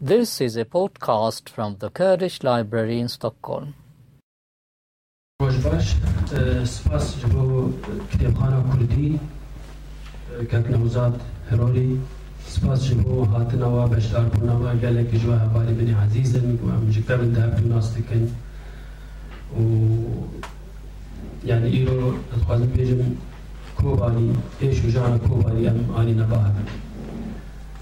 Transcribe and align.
This 0.00 0.40
is 0.40 0.56
a 0.56 0.64
podcast 0.64 1.48
from 1.48 1.78
the 1.80 1.90
Kurdish 1.90 2.44
Library 2.44 3.00
in 3.00 3.08
Stockholm. 3.08 3.74
باش 5.40 5.94
آه، 6.34 6.64
سپاس 6.64 7.18
جبو 7.18 7.72
کتابخانه 8.12 8.62
کردی 8.72 9.20
آه، 10.40 10.44
کک 10.44 10.70
نوزاد 10.70 11.20
هرولی 11.50 12.00
سپاس 12.46 12.84
جبو 12.84 13.24
هاتنا 13.24 13.66
و 13.66 13.88
بشدار 13.88 14.24
بونا 14.24 14.54
و 14.56 14.76
گلک 14.82 15.14
جوا 15.14 15.36
هواری 15.36 15.74
بني 15.74 15.94
عزيزا 15.94 16.38
و 16.38 16.66
مجكتا 16.86 17.16
من 17.16 17.32
دهب 17.32 17.66
ناس 17.66 17.94
تكن 17.94 18.28
و 19.58 19.62
يعني 21.44 21.68
ايرو 21.72 22.14
اتخوازم 22.32 22.66
بيجم 22.66 23.14
كوباني 23.76 24.32
إيش 24.62 24.84
وجانا 24.84 25.16
كوباني 25.16 25.68
ام 25.70 25.94
اني 25.98 26.12
نباها 26.12 26.52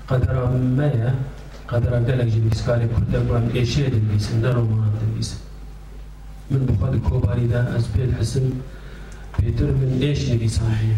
قدر 0.08 0.48
قدر 1.68 2.00
گلک 2.00 2.28
جبی 2.34 2.50
سکاری 2.54 2.88
کرده 2.88 3.18
و 3.20 3.32
ام 3.32 3.50
ایشه 3.54 3.90
دنبیسن 3.90 4.40
نرو 4.40 4.64
مان 4.64 4.92
دنبیسن 5.00 5.36
من 6.50 6.66
بخواد 6.66 6.96
كوباري 6.96 7.46
ده 7.46 7.60
از 7.76 7.86
بيت 7.96 8.14
حسن 8.20 8.52
بيتر 9.38 9.66
من 9.66 9.98
إيش 10.02 10.30
نبيسان 10.30 10.70
هي 10.70 10.94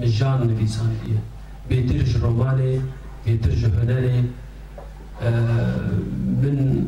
من 0.00 0.10
جان 0.10 0.40
نبيسان 0.50 0.90
هي 1.04 1.14
بيترج 1.68 2.16
روماني 2.16 2.80
بيترج 3.26 3.64
هنالي 3.64 4.24
آه 5.22 5.88
من 6.42 6.86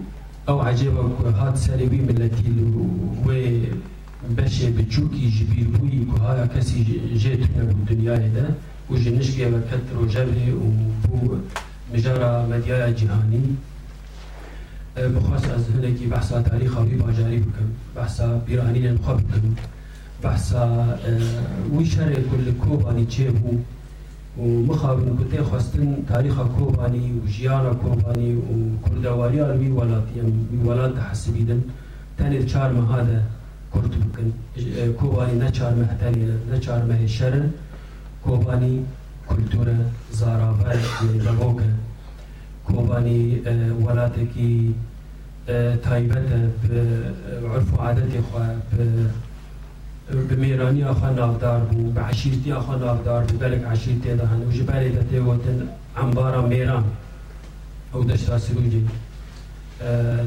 أو 0.48 0.60
عجيبة 0.60 1.00
هات 1.40 1.56
سالبي 1.56 1.96
ملتي 1.96 2.50
و 3.26 3.32
بشي 4.30 4.70
بتشوكي 4.70 5.28
جبير 5.28 5.66
بوي 5.68 6.06
وهاي 6.08 6.48
كسي 6.48 6.84
جيتنا 7.14 7.64
بالدنيا 7.64 8.16
ده 8.16 8.46
وجنشكي 8.90 9.46
وكتر 9.46 9.98
وجبري 10.00 10.52
وبو 10.52 11.36
مجرى 11.94 12.46
مديايا 12.50 12.90
جهاني 12.90 13.42
بخواست 14.96 15.50
از 15.50 15.68
هنگی 15.68 16.06
بحثا 16.06 16.42
تاریخ 16.42 16.80
وی 16.80 16.96
باجاری 16.96 17.38
بکم 17.38 17.68
بحثا 17.96 18.38
بیرانین 18.38 18.96
خواب 18.96 19.20
بکم 19.20 19.56
بحثا 20.22 20.98
وی 21.78 21.86
شر 21.86 22.12
کل 22.14 22.52
کوبانی 22.52 23.06
چه 23.06 23.30
بو؟ 23.30 23.58
و 24.38 24.42
مخابن 24.42 25.16
کتی 25.16 25.42
خواستن 25.42 26.04
تاریخ 26.08 26.34
کوبانی 26.34 27.12
و 27.12 27.26
جیان 27.26 27.74
کوبانی 27.74 28.34
و 28.34 28.40
کردواری 28.88 29.40
وی 29.40 29.68
ولاتی 29.68 30.20
وی 30.20 30.58
ولات 30.68 30.98
حسبیدن 30.98 31.62
تاني 32.18 32.44
چار 32.44 32.72
مهادا 32.72 33.22
كرت 33.74 33.94
بكن 34.02 34.32
كوباني 35.00 35.34
نچار 35.38 35.74
مهتالي 35.74 36.32
نچار 36.52 36.84
مه 36.84 37.06
شر 39.30 39.34
كوباني 39.34 39.50
كولتورا 39.50 39.90
زارابا 40.12 40.72
يعني 40.74 41.18
بغوكا 41.18 41.76
كوباني 42.66 43.42
ولاتكي 43.80 44.72
تايبته 45.84 46.48
بعرف 47.42 47.78
وعادتي 47.78 48.20
خوا 48.32 48.56
بميراني 50.10 50.90
أخا 50.90 51.10
نافدار 51.10 51.58
بو 51.72 51.90
بعشيرتي 51.90 52.52
أخا 52.52 52.76
نافدار 52.76 53.24
بو 53.24 53.38
بلك 53.38 53.64
عشيرتي 53.64 54.14
دهن. 54.14 54.42
وجبالي 54.48 54.88
دتي 54.88 55.20
وتن 55.20 55.66
عمبارا 55.96 56.46
ميران 56.46 56.84
أو 57.94 58.02
دشتا 58.02 58.38
سروجي 58.38 58.82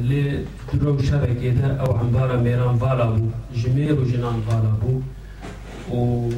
لي 0.08 0.44
درو 0.74 0.98
شبكة 1.02 1.50
ده 1.50 1.76
أو 1.76 1.96
عمبارا 1.96 2.36
ميران 2.36 2.76
فالا 2.78 3.10
بو. 3.10 3.28
جمير 3.54 4.00
وجنان 4.00 4.40
فالا 4.48 4.72
بو. 4.82 5.00
و 5.96 6.30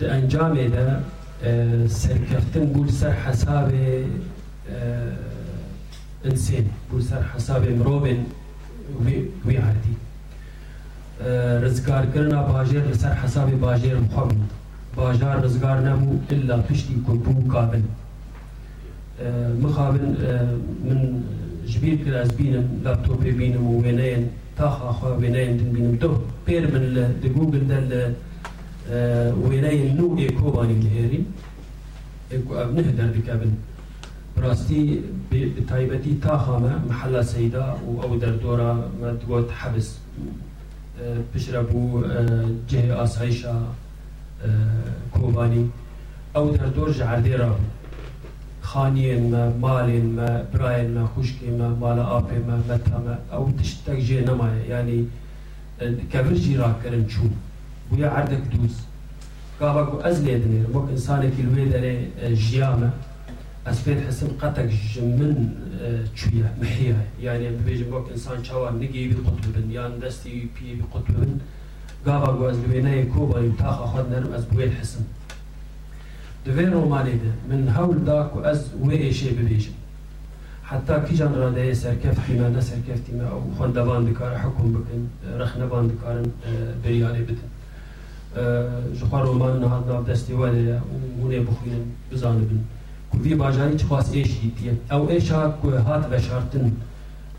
ده 0.00 0.18
أنجامي 0.18 0.68
ده 0.68 1.00
سركفتن 1.42 2.64
بول 2.72 2.90
سر 2.90 3.12
حسابي 3.12 4.06
انسان 6.24 6.66
بول 6.90 7.02
سر 7.02 7.22
حساب 7.34 7.64
مروبن 7.78 8.20
وی 9.46 9.56
عادی. 9.56 9.94
رزگار 11.64 12.06
کرنا 12.14 12.42
باجر 12.42 12.82
لسر 12.90 13.14
حساب 13.14 13.60
باجر 13.60 13.96
مخم 13.98 14.28
باجار 14.96 15.44
رزگار 15.44 15.80
نمو 15.80 16.18
الا 16.30 16.56
پشتی 16.62 16.94
کبو 17.08 17.52
قابل. 17.52 17.82
مخابن 19.62 20.16
من 20.84 21.22
جبیر 21.66 22.04
کر 22.04 22.14
از 22.14 22.32
بینم 22.36 22.66
لابتوب 22.84 23.24
بینم 23.24 23.66
و 23.66 23.82
وینین 23.82 24.28
تاخا 24.56 24.92
خوا 24.92 25.16
وینین 25.16 25.56
دن 25.56 25.72
بینم. 25.72 25.96
دو 25.96 26.22
پیر 26.46 26.66
من 26.66 27.12
دگوگل 27.22 27.64
دل 27.64 28.12
وینین 28.90 29.96
نو 29.96 30.16
ایکوبانی 30.18 30.74
لهیرین 30.74 31.24
نهدر 32.76 33.06
بكابن. 33.16 33.52
براستي 34.36 35.00
بتايبتي 35.32 36.14
تاخامة 36.22 36.80
محل 36.88 37.24
سيدة 37.24 37.76
أو 38.02 38.16
دردورة 38.16 38.90
ما 39.00 39.14
تقول 39.20 39.52
حبس. 39.52 39.98
بشربوا 41.34 42.02
جه 42.68 43.04
آسايشة 43.04 43.62
كوباني. 45.14 45.66
أو 46.36 46.50
دردور 46.56 46.90
جعردي 46.90 47.36
راب 47.36 47.58
خانين 48.62 49.30
ما 49.30 49.52
مالين 49.62 50.16
ما 50.16 50.46
براين 50.54 50.94
ما 50.94 51.08
خشكي 51.16 51.50
ما 51.50 51.68
مالا 51.80 52.16
آبي 52.16 52.38
ما 52.48 52.62
متا 52.68 52.98
ما 52.98 53.18
أو 53.32 53.50
تشتاق 53.50 53.98
جي 53.98 54.20
نما 54.20 54.58
يعني 54.68 55.04
كبرجي 56.12 56.56
راكرن 56.56 57.08
شو. 57.08 57.22
ويا 57.92 58.08
عردك 58.08 58.42
دوز 58.52 58.76
قابك 59.60 60.04
أزلي 60.04 60.38
دنير 60.38 60.66
بوك 60.66 60.90
إنسانك 60.90 61.32
الويدة 61.40 62.00
جيامة. 62.28 62.90
اسبيت 63.66 64.06
حسب 64.06 64.30
قتك 64.40 64.70
من 64.96 65.54
شوية 66.14 66.54
محيا 66.62 66.96
يعني 67.22 67.50
بيجي 67.66 67.84
بوك 67.84 68.10
إنسان 68.10 68.44
شوا 68.44 68.70
نجي 68.70 69.08
بقطب 69.08 69.52
بن. 69.54 69.70
يعني 69.70 69.98
دستي 69.98 70.48
بي 70.60 70.74
بقطب 70.74 71.14
بن. 71.14 71.38
قابك 72.06 72.40
وأزلوينا 72.40 73.04
كوبا 73.04 73.40
يمتاخ 73.40 73.82
أخذنا 73.82 74.18
نرم 74.18 74.32
أزبويل 74.34 74.72
حسن 74.72 75.00
دوين 76.46 76.72
روماني 76.72 77.12
ده. 77.12 77.32
من 77.50 77.68
هول 77.76 78.04
داك 78.04 78.36
وأز 78.36 78.70
وي 78.80 79.12
شيء 79.12 79.32
ببيجم 79.38 79.72
حتى 80.64 81.02
كي 81.08 81.14
جان 81.14 81.34
راده 81.34 81.72
سركف 81.72 82.18
حما 82.18 82.48
نسر 82.48 82.76
كفتي 82.88 83.12
ما 83.12 83.28
أو 83.30 83.40
خندبان 83.58 84.12
دكار 84.12 84.38
حكم 84.38 84.72
بكن 84.72 85.00
رخنبان 85.38 85.88
دكارن 85.88 86.30
بريالي 86.84 87.22
بدن. 87.22 87.48
جخوار 89.00 89.26
رومان 89.26 89.60
نهاد 89.60 89.88
ناف 89.88 90.08
دستي 90.08 90.32
ولی 90.32 90.72
ونه 91.22 91.40
بخوین 91.40 91.82
بزانه 92.12 92.44
بن. 92.44 92.58
کوی 93.12 93.34
باجاری 93.34 93.76
چه 93.76 93.86
خواست 93.86 94.14
ایش 94.14 94.38
دیتیه 94.42 94.72
أو 94.92 95.10
ایشا 95.10 95.50
کو 95.62 95.70
هات 95.70 96.06
بشارتن 96.10 96.72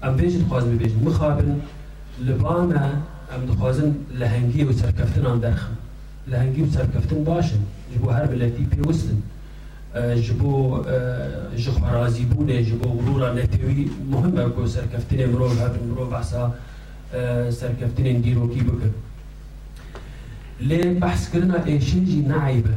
ام 0.04 0.16
بیجن 0.16 0.46
خواست 0.50 0.68
ببیجن 0.68 1.00
مخابن 1.06 1.62
لبانا 2.28 2.86
ام 3.36 3.46
دخوازن 3.50 3.96
لهنگی 4.20 4.64
و 4.64 4.72
سرکفتن 4.72 5.26
آن 5.26 5.40
درخم 5.40 5.74
لهنگی 6.28 6.62
و 6.64 6.70
سرکفتن 6.72 7.24
باشن. 7.24 7.60
جبو 7.96 8.10
هر 8.10 8.28
ملتی 8.28 8.66
پیوستن 8.66 9.18
جبو 10.16 10.84
جخ 11.58 11.94
رازی 11.94 12.26
بونه 12.26 12.64
جبو 12.64 12.90
غرورا 12.90 13.34
نتوی 13.34 13.90
مهمه 14.12 14.50
کو 14.50 14.68
سرکفتن 14.68 15.26
مرو 15.26 15.48
هات 15.48 15.84
مرو 15.84 16.06
بحثا 16.06 16.54
سرکفتن 17.50 18.22
دیروکی 18.22 18.60
بکن 18.60 18.94
ليه؟ 20.62 21.00
بحث 21.00 21.32
كرنا 21.34 21.66
ايشيجي 21.66 22.22
نعيبة 22.22 22.76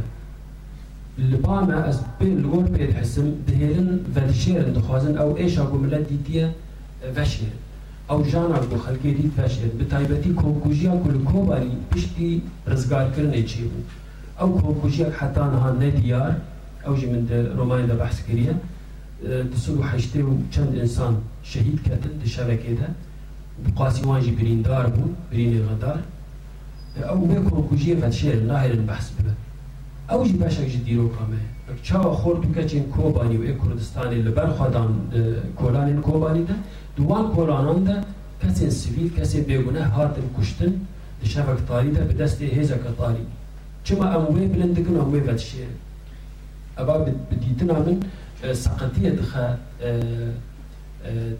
لباما 1.19 1.89
از 1.89 2.01
بين 2.21 2.39
الغور 2.39 2.63
بيت 2.63 2.95
حسم 2.97 3.35
دهيرن 3.49 4.01
فالشيرن 4.15 4.73
دخوازن 4.73 5.17
أو 5.17 5.37
إيش 5.37 5.59
اقو 5.59 5.79
ملت 5.79 6.09
ديتيا 6.09 6.53
فشير 7.17 7.49
أو 8.11 8.23
جانا 8.23 8.57
اقو 8.57 8.77
خلقي 8.79 9.11
ديت 9.11 9.33
فشير 9.39 9.69
بتايبتي 9.81 10.33
كونكوجيا 10.33 11.03
كل 11.05 11.25
كوباري 11.33 11.73
بشتي 11.95 12.41
رزقار 12.69 13.11
كرنا 13.17 13.35
يتشيبو 13.35 13.81
أو 14.41 14.59
كونكوجيا 14.59 15.11
حتى 15.19 15.41
نها 15.41 15.73
نديار 15.81 16.35
أو 16.87 16.95
جي 16.95 17.07
من 17.07 17.53
روماني 17.59 17.87
دا 17.87 17.95
بحث 17.95 18.27
كريا 18.27 18.59
دسلو 19.53 19.83
حيشتري 19.83 20.23
چند 20.55 20.79
إنسان 20.79 21.17
شهيد 21.45 21.79
كتل 21.85 22.19
دشبكه 22.25 22.73
ده 22.73 22.89
بقاسي 23.67 24.07
وانجي 24.07 24.31
برين 24.31 24.63
دار 24.63 24.87
بو 24.87 25.03
برين 25.33 25.57
الغدار 25.57 26.01
أو 27.03 27.19
بكم 27.19 27.67
كوجيه 27.69 27.95
فتشير 27.95 28.43
ناهر 28.43 28.71
البحث 28.71 29.11
ببه. 29.19 29.35
أو 30.11 30.25
جي 30.25 30.33
باشك 30.33 30.67
جديرو 30.67 31.09
كامه. 31.09 31.39
چاو 31.85 32.15
خورد 32.15 32.45
كچين 32.55 32.83
كوباني 32.97 33.39
و 33.39 33.59
كردستاني 33.59 34.23
لبر 34.23 34.53
خدان 34.53 34.99
كولان 35.59 36.01
كوباني 36.01 36.45
ده. 36.45 36.55
دوان 36.99 37.33
كولانان 37.35 37.85
ده. 37.85 38.05
کسی 38.43 38.71
سیویل 38.71 39.09
کسی 39.19 39.41
بیگونه 39.41 39.83
هاتن 39.85 40.27
کشتن 40.39 40.73
دشبک 41.23 41.59
طاری 41.69 41.91
ده 41.91 42.05
به 42.05 42.13
دست 42.13 42.43
هیزک 42.43 42.85
طاری 42.99 43.25
چما 43.85 44.07
اموی 44.17 44.47
بلندکن 44.47 44.97
اموی 44.97 45.21
فتشير 45.21 45.67
ابا 46.79 46.99
بديتنا 47.31 47.73
من 47.73 48.01
سقطية 48.53 49.11
دخا 49.11 49.59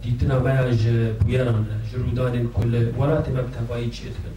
ديتنا 0.03 0.39
ماج 0.39 0.87
بويران 1.21 1.65
جرودان 1.93 2.47
كل 2.57 2.73
ولات 2.97 3.29
ما 3.29 3.41
بتهواي 3.41 3.87
تشيتكن 3.89 4.33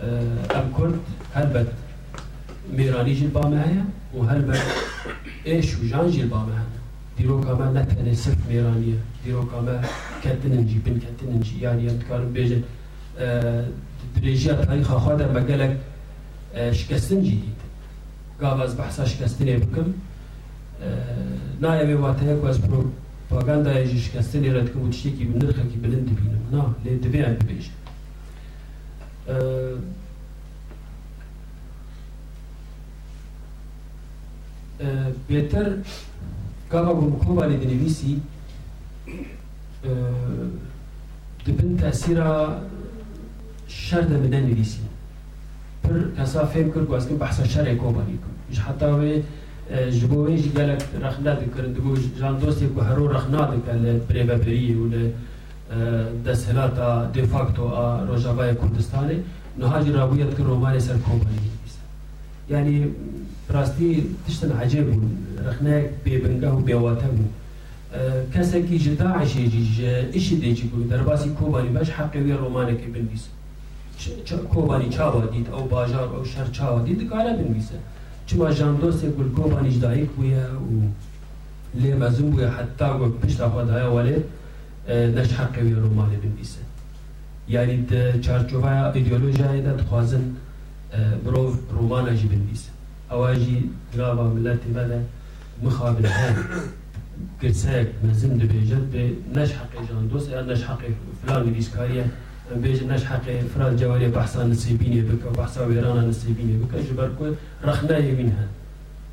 أم 0.00 0.72
كرد 0.76 0.98
هلبت 1.34 1.68
ميراني 2.76 3.14
جلبا 3.14 3.48
معايا 3.48 3.84
وهلبت 4.14 4.62
إيش 5.46 5.78
وجان 5.78 6.10
جلبا 6.10 6.36
معانا 6.36 6.78
دیروکا 7.18 7.54
ما 7.54 7.66
نتنه 7.74 8.14
صرف 8.14 8.46
میرانیه 8.48 8.98
دیروکا 9.24 9.60
ما 9.60 9.80
کتننجی 10.24 10.78
بن 10.78 10.98
کتننجی. 11.04 11.54
یعنی 11.60 11.88
هم 11.88 11.96
دکارم 11.96 12.32
بیجن 12.32 12.62
درێژیا 14.16 14.54
تاریخ 14.66 14.88
خوادا 15.04 15.26
مەگەلک 15.36 15.72
شکستنجی 16.80 17.36
دیت 17.42 17.60
گاو 18.40 18.60
از 18.60 18.76
بحثا 18.76 19.04
شکستنێ 19.12 19.56
بکەم 19.62 19.88
نایەوێ 21.62 21.96
واتەیە 22.04 22.34
از 22.50 22.58
پروپاگاندایژی 22.62 23.98
شکستنی 24.06 24.50
ڕەتکەم 24.56 24.82
و 24.84 24.90
تشتێکی 24.94 25.24
نرخێکی 25.40 25.78
بلند 25.84 26.06
دبینم 26.08 26.44
نا 26.52 26.64
لێ 26.84 26.92
دەبێ 27.04 27.20
ببێژ 27.40 27.66
بهتر 35.28 35.66
کاغا 36.70 36.92
بۆ 36.98 37.04
بکۆ 37.12 37.32
باێ 37.38 37.56
دەنویسی 37.62 38.14
دبن 41.44 41.70
تاثیرا 41.80 42.32
شەر 43.68 44.04
دەبدە 44.10 44.40
نویسی. 44.48 44.84
پر 45.82 45.96
کەسا 46.16 46.42
فێم 46.52 46.68
کرد 46.72 46.86
گواستکە 46.90 47.16
بەحسە 47.22 47.44
شەرێک 47.54 47.76
کۆبانی 47.82 48.16
کرد 48.22 48.38
حتاوێ 48.66 49.14
ji 49.96 50.06
bo 50.10 50.18
wê 50.26 50.34
ji 50.42 50.50
کرد، 50.56 50.80
rexna 51.04 51.32
dikirin 51.40 51.72
dibû 51.76 51.90
jan 52.20 52.34
dostê 52.40 52.66
ku 52.74 52.80
herû 52.88 53.04
rexna 53.14 53.42
dike 53.52 53.74
li 53.82 53.92
pirêveperiyê 54.08 54.74
û 54.82 54.84
li 54.92 55.04
دي 57.12 57.22
فاكتو 57.22 57.64
روجاوای 58.08 58.54
کردستانه. 58.54 59.18
نهاجی 59.58 59.92
رابویت 59.92 60.34
کن 60.34 60.44
رومانی 60.44 60.80
سر 60.80 60.96
کوبانی 60.96 61.50
يعني 62.50 62.86
براستي 63.50 64.04
تشتن 64.28 64.52
عجيب 64.52 64.86
رخناك 65.46 65.90
ببنقه 66.06 66.54
وبيواته 66.54 67.08
كسكي 68.34 68.76
جدا 68.76 69.08
عشيجي 69.08 69.86
إيش 70.14 70.34
ديجي 70.34 70.70
درباسي 70.90 71.30
كوباني 71.40 71.68
باش 71.68 71.90
حقي 71.90 72.22
ويا 72.22 72.36
رومانك 72.36 72.80
بنبيس 72.94 73.28
کۆبانی 74.54 74.88
چاوە 74.96 75.26
دیت 75.32 75.48
ئەو 75.54 75.64
باژار 75.72 76.08
ئەو 76.14 76.24
شەر 76.32 76.48
چاوە 76.56 76.80
دیت 76.86 76.98
دکارە 77.02 77.32
بنویسە 77.38 77.78
چما 78.26 78.48
ژاندۆسێک 78.58 79.12
گول 79.16 79.30
کۆبانیش 79.38 79.76
دایک 79.84 80.10
بووە 80.16 80.44
و 80.68 80.76
لێ 81.80 81.92
مەزم 82.02 82.28
بووە 82.32 82.46
حتا 82.56 82.88
وەک 83.00 83.12
پشتا 83.20 83.46
خۆدایە 83.52 83.88
وەلێ 84.87 85.15
نەش 85.17 85.29
حەقەوی 85.39 85.75
ڕۆمانی 85.83 86.17
بنویسە 86.23 86.63
یعنی 87.55 87.75
چارچۆڤایە 88.25 88.85
ئیدۆلۆژیایدا 88.95 89.73
دخوازن 89.81 90.23
مرۆڤ 91.23 91.51
ڕۆمانەژی 91.75 92.27
بنویسە 92.33 92.71
ئەواژی 93.11 93.57
گاوا 93.97 94.25
ملەتی 94.35 94.71
بەدە 94.77 94.99
مخابن 95.65 96.05
هەن 96.17 96.35
گرسەیەک 97.41 97.89
مەزم 98.05 98.33
دەبێژێت 98.41 98.85
بێ 98.93 99.03
نەش 99.35 99.49
حەقی 99.59 99.81
ژاندۆس 99.87 100.25
یا 100.33 100.41
نەش 100.49 100.61
حەقی 100.69 100.93
فلان 101.21 101.41
نویسکاریە 101.47 102.05
بيج 102.51 102.83
نش 102.83 103.03
حق 103.03 103.25
فراد 103.55 103.77
جواري 103.77 104.07
بحثا 104.07 104.43
نسيبيني 104.43 105.01
بك 105.01 105.25
وبحثا 105.25 105.65
ويرانا 105.65 106.01
نسيبيني 106.07 106.57
بك 106.57 106.75
جبر 106.75 107.09
كو 107.17 107.25
رخنا 107.63 107.99
منها 107.99 108.47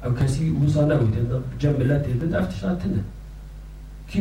او 0.04 0.14
كسي 0.14 0.50
وصا 0.50 0.84
نبود 0.84 1.42
جملات 1.60 2.08
هدد 2.08 2.34
افتشاتنا 2.34 3.02
كي 4.12 4.20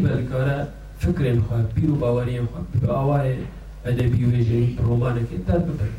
بالكارا 1.06 1.34
فكر 1.34 1.42
خو 1.48 1.80
بيرو 1.80 1.94
باوري 1.94 2.38
خو 2.38 2.78
بأواي 2.82 3.36
ادبي 3.86 4.24
ويجي 4.26 4.76
رومانك 4.84 5.28
در 5.48 5.58
ببر 5.58 5.90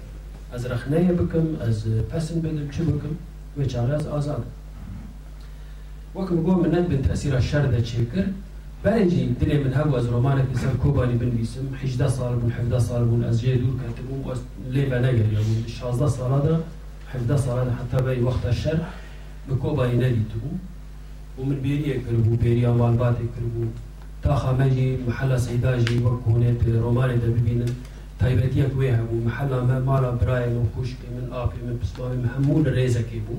از 0.53 0.65
رخنا 0.65 0.97
بكم 0.97 1.45
از 1.61 1.85
پسن 2.11 2.39
بدل 2.41 2.69
چه 2.71 2.83
بكم 2.83 3.15
وچاره 3.57 3.93
از 3.93 4.07
آزاد 4.07 4.43
وكم 6.15 6.43
قوم 6.43 6.59
من 6.59 6.87
بن 6.89 7.01
تأثير 7.01 7.35
الشر 7.35 7.65
ده 7.65 7.81
چه 7.81 7.97
برنجي 8.85 9.25
دلي 9.41 9.63
من 9.63 9.73
هوا 9.73 9.97
از 9.97 10.05
رومانك 10.05 10.45
سر 10.55 10.73
كوباني 10.83 11.17
بنويسم 11.17 11.65
18 11.81 12.09
سال 12.09 12.35
بون 12.35 12.51
17 12.51 12.79
سال 12.79 13.05
بون 13.05 13.23
از 13.23 13.41
جي 13.41 13.55
دور 13.55 13.73
كاتبون 13.81 14.21
واس 14.25 14.37
ليفا 14.69 14.99
نجر 14.99 15.33
يعني 15.33 15.67
16 15.67 16.07
سال 16.07 16.31
هذا 16.31 16.63
17 17.13 17.37
سال 17.37 17.57
هذا 17.57 17.75
حتى 17.75 18.03
باي 18.03 18.21
وقت 18.21 18.45
الشر 18.45 18.79
بكوباني 19.49 19.95
نريتو 19.95 20.39
ومن 21.39 21.59
بيريا 21.61 21.97
كربو 21.97 22.35
بيريا 22.35 22.69
مالبات 22.69 23.15
كربو 23.17 23.65
تاخا 24.25 24.51
ماجي 24.51 24.97
محل 25.07 25.39
سيداجي 25.39 25.97
وكونت 26.05 26.61
روماني 26.83 27.15
ده 27.21 27.27
ببينن 27.27 27.71
تايبتيك 28.19 28.71
ويها 28.77 29.03
محل 29.25 29.49
ما 29.49 29.79
مالا 29.79 30.09
براي 30.11 30.49
من 30.49 30.65
من 31.15 31.25
آبي 31.33 31.57
من 31.65 31.79
بسمامي 31.81 32.17
محمول 32.25 32.73
ريزا 32.73 33.01
كيبو 33.01 33.35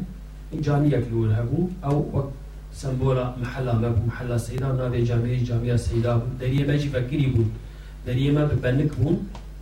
جانيك 0.65 1.05
لول 1.13 1.33
هبو 1.33 1.69
أو 1.85 1.97
وقت 2.13 2.31
سمبولا 2.73 3.35
محلا 3.43 3.73
ما 3.83 3.89
بو 3.89 4.07
محلا 4.07 4.37
سيدا 4.39 4.73
ناوي 4.73 5.03
جامعه 5.03 5.43
جامعة 5.49 5.77
سيدا 5.77 6.17
بو 6.17 6.27
درية 6.41 6.67
ما 6.67 6.79
فكري 6.79 7.27
بو 7.27 7.43
درية 8.07 8.31
ما 8.33 8.45
ببنك 8.45 8.91
بون 9.01 9.17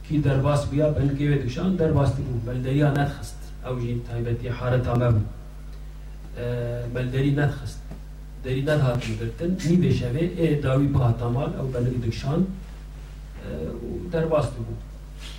كي 0.09 0.19
درباس 0.19 0.65
بيا 0.65 0.87
بنكي 0.97 1.25
ودشان 1.31 1.77
درباس 1.77 2.11
بو 2.11 2.33
بل 2.47 2.63
دريا 2.63 2.91
ندخست 2.91 3.41
أو 3.67 3.79
جي 3.81 3.97
تايبتي 4.09 4.51
حارتا 4.51 4.95
ما 5.01 5.11
بو. 5.11 5.23
بل 6.95 7.11
دري 7.13 7.31
ندخست 7.31 7.79
دریدار 8.45 8.79
هاتی 8.79 9.15
برتن 9.15 9.57
نی 9.69 9.77
به 9.77 9.93
شوی 9.93 10.19
ای 10.19 10.55
داوی 10.61 10.87
با 10.87 11.13
تمال 11.13 11.57
أو 11.59 11.67
بلند 11.67 12.07
دکشان 12.07 12.47
در 14.13 14.25
باست 14.25 14.53
بود 14.53 14.77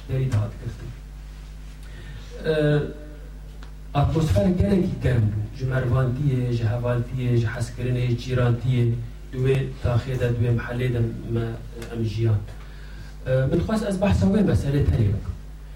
دریدار 0.10 0.40
هات 0.40 0.52
کردن 0.62 0.88
اتمسفر 3.96 4.52
گره 4.52 4.81
که 4.81 4.88
گرم 5.04 5.22
بود 5.22 5.60
جمعروانتیه 5.60 6.54
جهوالتیه 6.54 7.40
جحسکرنه 7.40 8.07
جیرانتیه 8.07 8.94
دوی 9.31 9.69
تاخیده 9.84 10.31
دوی 10.31 10.50
محلی 10.50 10.88
ده 10.90 11.00
ام 11.94 12.04
جیان 12.04 12.40
من 13.28 13.60
خواست 13.60 13.86
از 13.86 14.00
بحث 14.02 14.24
اوی 14.24 14.44
مسئله 14.44 14.84
تری 14.84 15.04
بکم 15.04 15.36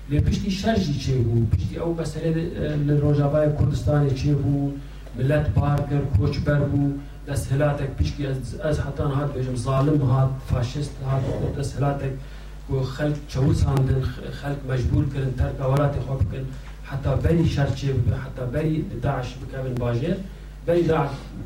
لی 0.10 0.20
پشتی 0.20 0.52
شرجی 0.52 0.94
چه 0.94 1.16
بود 1.16 1.50
پشتی 1.50 1.78
أو 1.78 2.02
مسئله 2.02 2.31
لروجابای 2.88 3.48
کردستانی 3.60 4.12
چه 4.12 4.34
بود 4.34 4.81
ملت 5.18 5.50
بارگر 5.50 6.02
کوچبر 6.18 6.60
بود 6.60 7.00
desthilatek 7.30 7.98
piştî 7.98 8.24
ez 8.70 8.78
hetan 8.86 9.12
hat 9.18 9.30
bêjim 9.36 9.58
zalim 9.68 10.02
hat 10.12 10.31
faşist 10.50 10.92
hat 11.10 11.24
desthilatek 11.58 12.14
ku 12.68 12.76
xelk 12.96 13.18
çewusandin 13.31 14.02
xelk 14.40 14.60
mecbûr 14.70 15.06
kirin 15.12 15.34
terka 15.40 15.64
welatê 15.72 16.00
xwe 16.06 16.16
bikin 16.22 16.46
حتى 16.90 17.12
بني 17.26 17.46
شرچه 17.56 17.94
حتى 18.24 18.44
بني 18.54 18.84
داعش 19.04 19.30
بكابن 19.42 19.74
باجر. 19.84 20.18
بني 20.68 20.81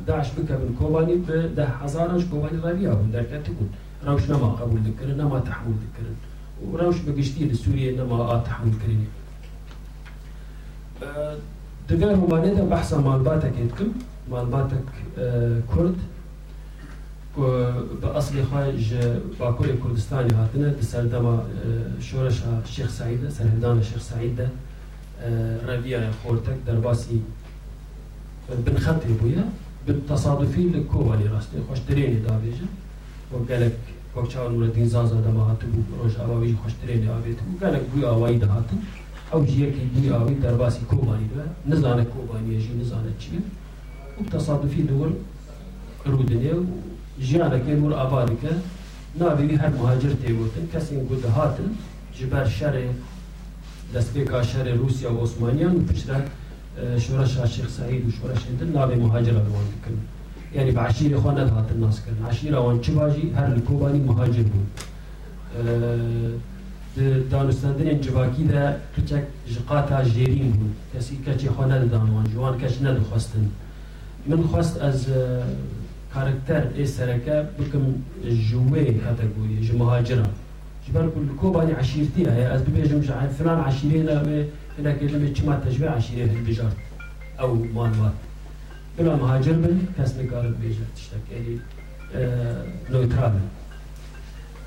داعش 0.06 0.28
بكابن 0.36 0.74
كوباني 0.78 1.14
بده 1.14 1.64
هزارش 1.64 2.24
كوباني 2.30 2.58
رابيا 2.64 2.92
دركات 3.12 3.42
تكون 3.46 3.68
روش 4.06 4.22
نما 4.30 4.48
قبول 4.58 4.80
ذكرن 4.86 5.16
نما 5.20 5.38
تحمل 5.48 5.74
ذكرن 5.84 6.16
وروش 6.72 6.96
بقشتي 7.06 7.44
لسوريا 7.44 7.92
نما 7.98 8.42
تحمل 8.46 8.72
كرين 8.80 9.08
دقال 11.88 12.14
همانه 12.14 12.54
ده 12.54 12.64
بحثا 12.64 12.96
مالباتك 12.96 13.52
يتكم 13.58 13.90
مالباتك 14.30 14.86
كرد. 15.74 15.96
بأصل 18.02 18.44
خارج 18.50 18.94
باكور 19.40 19.66
كردستاني 19.82 20.34
هاتنا 20.34 20.68
دسردما 20.68 21.44
شورشها 22.00 22.60
الشيخ 22.64 22.90
سعيد 22.90 23.28
سرهدان 23.28 23.78
الشيخ 23.78 24.02
سعيد 24.02 24.36
ده 24.36 24.48
ڕەویایە 25.66 26.10
خۆرتەك 26.20 26.58
دەرباسی 26.66 27.18
بنخەتی 28.64 29.12
بووە 29.20 29.44
بالتصادفی 29.86 30.64
لە 30.74 30.80
کۆوەلی 30.92 31.26
ڕاستی 31.32 31.64
خۆشترێنی 31.68 32.20
دابێژە 32.26 32.68
وە 33.30 33.38
گەلک 33.50 33.76
وەک 34.16 34.26
چاوەورەتین 34.32 34.88
زازە 34.94 35.18
دەماهات 35.26 35.60
بوو 35.72 35.96
ڕۆژ 36.00 36.14
ئاواوی 36.20 36.58
خۆشترێنی 36.62 37.08
ئاوێت 37.12 37.38
بوو 37.44 37.60
گەلک 37.62 37.84
بووی 37.90 38.04
ئاوایی 38.08 38.38
داهاتن 38.44 38.80
ئەو 39.32 39.40
جیەکی 39.48 39.84
بووی 39.92 40.10
ئاوی 40.14 40.36
دەرباسی 40.44 40.84
کۆبانی 40.90 41.28
بە 41.32 41.44
نزانە 41.70 42.04
کۆبانیێژی 42.12 42.74
نزانێت 42.80 43.16
چیە 43.22 43.40
و 43.42 43.63
تصادفی 44.32 44.82
دوور 44.90 45.10
ڕوودنێ 46.12 46.54
و 46.58 46.64
ژیانەکەی 47.26 47.76
وەر 47.82 47.94
ئابادەکە 48.00 48.52
نابێوی 49.20 49.56
هەر 49.62 49.72
مهاجر 49.80 50.12
şerê 52.58 52.86
destpêka 53.94 54.40
şerê 54.50 54.72
Rusya 54.82 55.10
û 55.10 55.16
Osmaniyan 55.24 55.76
piştre 55.88 56.18
şoreşa 57.04 57.44
Şêx 57.54 57.68
Saîd 57.76 58.02
û 58.08 58.10
şoreşên 58.18 58.54
din 58.60 58.70
navê 58.76 58.96
muhacira 59.04 59.40
li 59.46 59.50
wan 59.54 59.66
dikin. 59.72 59.96
Yani 60.56 60.70
bi 60.76 60.80
eşîrê 60.88 61.16
xwe 61.22 61.32
nedihatin 61.34 61.80
naskirin. 61.82 62.16
Eşîra 62.30 62.58
wan 62.66 62.78
çiva 62.84 63.10
jî 63.10 63.24
her 63.36 63.56
li 63.56 63.64
Kobanî 63.64 64.00
muhacir 64.08 64.46
bûn. 64.52 64.66
Di 66.96 67.06
danûstandinên 67.32 68.02
civakî 68.02 68.48
de 68.48 68.76
kiçek 68.94 69.24
ji 69.52 69.60
qata 69.68 70.02
jêrîn 70.14 70.50
bûn. 70.58 70.70
Kesî 70.92 71.14
keçê 71.26 71.48
xwe 71.54 71.64
nedidan 71.68 72.06
wan, 72.14 72.26
ji 72.26 72.38
wan 72.42 72.58
keç 72.58 72.80
nedixwestin. 72.80 73.44
Min 74.26 74.40
xwest 74.52 74.74
ez 74.88 75.06
karakter 76.14 76.62
ê 76.82 76.86
sereke 76.86 77.36
bikim 77.58 77.84
ji 78.48 78.56
wê 78.72 78.82
kategoriyê 79.04 79.60
ji 79.66 79.72
muhaciran. 79.72 80.32
جبر 80.88 81.08
كل 81.14 81.28
كوباني 81.40 81.72
عشيرتي 81.72 82.22
هي 82.30 82.54
از 82.54 82.62
بيجم 82.62 83.00
فلان 83.38 83.58
عشيري 83.68 84.02
لا 84.02 84.22
هنا 84.78 84.92
كلمة 85.00 85.28
كما 85.36 85.54
تجمع 85.64 85.90
عشيري 85.90 86.28
في 86.28 86.36
البجار 86.36 86.72
أو 87.40 87.54
مال 87.54 87.92
مال. 88.00 88.14
بلا 88.98 89.16
مهاجر 89.16 89.52
بن 89.52 89.78
كاس 89.96 90.16
نقال 90.16 90.54
بيجر 90.60 90.86
تشتك 90.96 91.24
يعني 91.32 91.58
نوترالن 92.90 93.40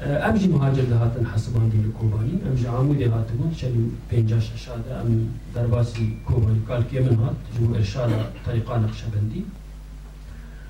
ام 0.06 0.38
جی 0.38 0.48
مهاجر 0.48 0.82
دهاتن 0.82 1.26
حسبان 1.26 1.70
دیل 1.70 1.92
کوبانی 1.92 2.42
ام 2.46 2.56
جی 2.56 2.66
عمودی 2.66 3.04
هاتبون 3.04 3.52
چلی 3.52 3.92
پنجا 4.10 4.40
ششاده 4.40 4.96
ام 4.96 5.30
درباسی 5.56 6.18
کوبانی 6.26 6.60
کال 6.68 6.84
که 6.84 7.02
من 7.02 7.16
هات 7.16 7.36
جو 7.60 7.74
ارشاد 7.76 8.12
طریقا 8.46 8.78
نقشبندی 8.78 9.46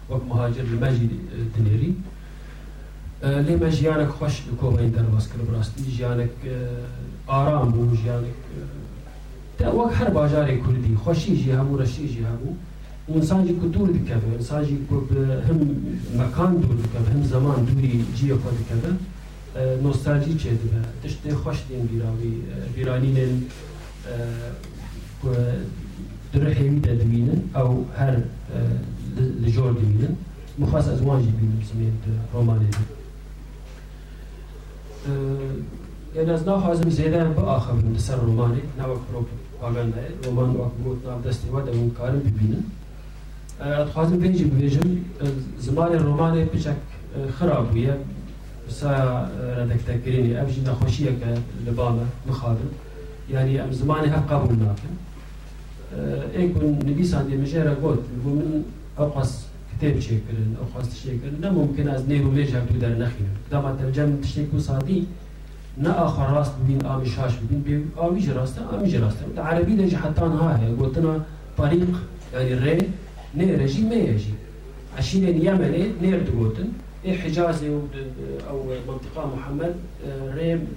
وک 0.10 0.22
مهاجر 0.30 0.64
لمجی 0.64 1.10
دنیری 1.58 1.96
لی 3.48 3.56
ما 3.56 3.70
جیانک 3.70 4.08
خوش 4.08 4.42
کوبانی 4.62 4.90
درباس 4.90 5.28
کل 5.28 5.42
براستی 5.52 5.92
جیانک 5.92 6.30
آرام 7.28 7.72
بو 7.72 7.96
جیانک 7.96 8.34
تا 9.60 9.76
وک 9.76 9.94
هر 10.00 10.10
باجار 10.10 10.48
کردی 10.48 10.96
خوشی 10.96 11.38
جی 11.44 11.52
همو 11.52 11.78
رشی 11.78 12.08
جی 12.10 12.24
همو 12.24 12.56
انسان 13.16 13.46
جی 13.48 13.54
کدور 13.54 13.90
دکبه 13.90 14.34
انسان 14.38 14.66
جی 14.66 14.78
هم 15.50 15.60
مکان 16.22 16.56
دور 16.56 16.76
دکبه 16.76 17.12
هم 17.14 17.24
زمان 17.24 17.66
دوری 17.66 18.06
جی 18.16 18.34
خود 18.34 18.54
دکبه 18.60 19.17
نوستالژیکه 19.84 20.50
دیگه 20.50 20.76
تشت 21.04 21.34
خوشتین 21.34 21.86
در 21.86 22.06
بیرانینن 22.76 23.42
درحیوی 26.34 26.80
دمینن 26.80 27.42
او 27.56 27.88
هر 27.98 28.18
لجور 29.42 29.72
دمینن 29.72 30.18
مخواست 30.60 30.90
از 30.90 31.02
وانجی 31.02 31.32
بینم 31.32 31.62
زمین 31.74 31.94
رومانی 32.34 32.66
دی 32.66 32.78
یعنی 36.16 36.32
از 36.32 36.48
نا 36.48 36.58
حازم 36.58 36.90
زیده 36.90 37.24
هم 37.24 37.34
با 37.34 37.42
آخر 37.42 37.72
من 37.72 37.98
سر 37.98 38.16
رومانی 38.16 38.62
نه 38.78 38.84
وقت 38.84 39.00
رو 39.14 39.26
باگن 39.62 39.88
نه 39.88 39.94
رومان 40.24 40.50
وقت 40.50 40.72
بود 40.72 41.08
نام 41.08 41.22
دستی 41.22 41.50
و 41.50 41.62
دمون 41.62 41.90
کارم 41.90 42.20
ببینم 42.20 42.64
از 43.60 43.90
حازم 43.90 44.18
بینجی 44.18 44.44
ببیجم 44.44 44.98
زمان 45.60 45.94
رومانی 45.94 46.46
پیچک 46.46 46.76
خراب 47.40 47.70
بویه. 47.70 47.96
سا 48.70 49.30
ردك 49.58 49.82
تكريني 49.88 50.42
أمشي 50.42 50.62
نخوشية 50.62 51.10
لبامة 51.68 52.06
مخابن 52.30 52.70
يعني 53.32 53.64
أم 53.64 53.72
زماني 53.72 54.08
هف 54.08 54.34
قبول 54.34 54.58
ناكن 54.60 54.94
ايكون 56.36 56.80
نبي 56.86 57.04
ساندي 57.04 57.38
مجرى 57.38 57.70
قلت 57.70 58.00
من 58.26 58.64
أقص 58.98 59.46
كتاب 59.78 60.00
شكرن 60.00 60.56
أقص 60.62 61.04
شكرن 61.04 61.42
لا 61.42 61.52
ممكن 61.52 61.90
أز 61.90 62.06
نيرو 62.08 62.32
ليجا 62.32 62.60
بدو 62.60 62.80
در 62.80 62.90
نخيم 62.90 63.30
دام 63.52 63.76
ترجم 63.78 64.22
تشتكو 64.22 64.60
صادي 64.60 65.04
نا 65.78 66.06
آخر 66.06 66.34
راست 66.34 66.54
ببين 66.64 66.86
آمي 66.86 67.06
شاش 67.06 67.34
ببين 67.36 67.62
بي 67.62 68.02
آمي 68.02 68.20
جراستا 68.20 68.62
آمي 68.74 68.90
جراستا 68.90 69.26
العربي 69.34 69.76
دجي 69.76 69.98
حتى 69.98 70.22
هاي 70.22 70.72
قلتنا 70.80 71.22
طريق 71.58 71.88
يعني 72.34 72.54
ري 72.54 72.78
نير 73.36 73.62
يجي 73.62 73.82
ما 73.82 73.96
يجي 73.96 74.34
عشان 74.98 75.24
يمني 75.24 75.92
نير 76.02 76.24
دقوتن 76.24 76.68
حجازي 77.14 77.70
أو 78.50 78.64
منطقة 78.88 79.36
محمد 79.36 79.76
ريم 80.36 80.68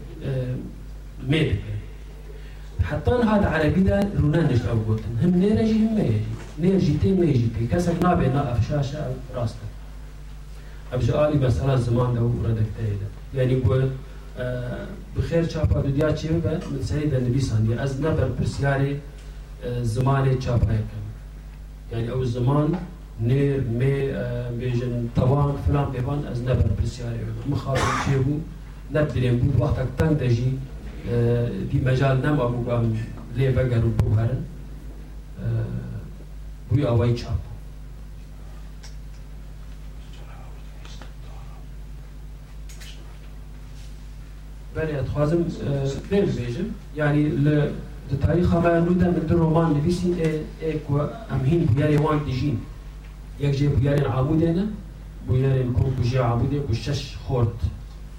ميدك 1.28 1.58
حتى 2.82 3.10
هذا 3.10 3.46
عربي 3.46 3.80
ده 3.80 4.08
رونا 4.18 4.52
نشتغل 4.52 4.78
قلتن 4.88 5.16
هم 5.22 5.36
نيرجي 5.40 5.86
هم 5.86 5.94
ما 5.94 6.02
يجي 6.02 6.20
نيرجي 6.58 6.98
تي 7.02 7.12
ما 7.14 7.24
يجي. 7.24 7.48
تي 7.58 7.66
كسر 7.66 7.94
نابي 8.02 8.26
نقف 8.26 8.68
شاشة 8.68 9.14
راستة. 9.34 9.66
أبجي 10.92 11.12
آلي 11.14 11.46
مسألة 11.46 11.76
زمان 11.76 12.14
ده 12.14 12.22
وردك 12.22 12.66
تايدا. 12.76 13.08
يعني 13.34 13.54
بقول 13.60 13.90
بخير 15.16 15.44
چاپا 15.46 15.80
دنیا 15.80 16.12
چی 16.12 16.28
به 16.28 16.60
من 16.70 17.14
النبی 17.14 17.40
ساندی 17.40 17.74
از 17.74 18.00
نبر 18.00 18.28
پرسیاری 18.38 19.00
زمان 19.82 20.38
چاپا 20.38 20.72
یکم 20.72 21.04
يعني 21.92 22.10
أو 22.10 22.24
زمان 22.24 22.78
نير 23.22 23.60
مي 23.78 24.12
بيجن 24.58 25.08
توان 25.16 25.56
فلان 25.66 25.92
بيبان 25.92 26.24
از 26.26 26.42
نبر 26.42 26.66
برسياري 26.78 27.18
مخاطب 27.50 27.80
شيبو 28.04 28.38
نبدرين 28.94 29.38
بود 29.38 29.60
وقتك 29.60 29.86
تندجي 29.98 30.52
دي 31.70 31.80
مجال 31.84 32.22
نم 32.22 32.36
بو 32.36 32.70
قام 32.70 32.96
لي 33.36 33.52
بغر 33.52 33.78
بو 33.78 34.14
هرن 34.14 34.44
بو 36.70 36.78
يواي 36.78 37.14
چاپ. 37.16 37.40
بله 44.76 45.04
خوازم 45.14 45.44
فیلم 46.10 46.26
بیجم 46.26 46.64
یعنی 46.96 47.22
ل 47.28 47.70
تاریخ 48.22 48.54
ما 48.54 48.78
نودا 48.78 49.06
من 49.06 49.12
در 49.12 49.34
رومان 49.34 49.72
نویسین 49.72 50.14
ای 50.14 50.40
ای 50.60 50.78
کو 50.78 51.00
امهین 51.30 51.64
بیاری 51.64 51.96
وان 51.96 52.18
دیجین 52.24 52.58
یک 53.40 53.58
جه 53.58 53.68
بویارین 53.68 54.04
عموده 54.04 54.52
نه 54.52 54.64
بویارین 55.26 55.72
کن 55.72 55.90
بوجی 55.90 56.16
عموده 56.16 56.60
بو 56.60 56.74
شش 56.74 57.16
خورد 57.16 57.46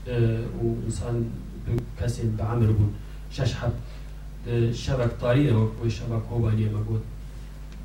و 0.08 0.66
انسان 0.86 1.26
کسی 2.02 2.22
به 2.28 2.44
عمر 2.44 2.66
بود 2.66 2.94
شش 3.32 3.54
حد 3.54 3.74
شبک 4.74 5.12
طاریه 5.22 5.54
و 5.54 5.90
شبک 5.90 6.24
هوبانیه 6.32 6.70
مگود 6.70 7.02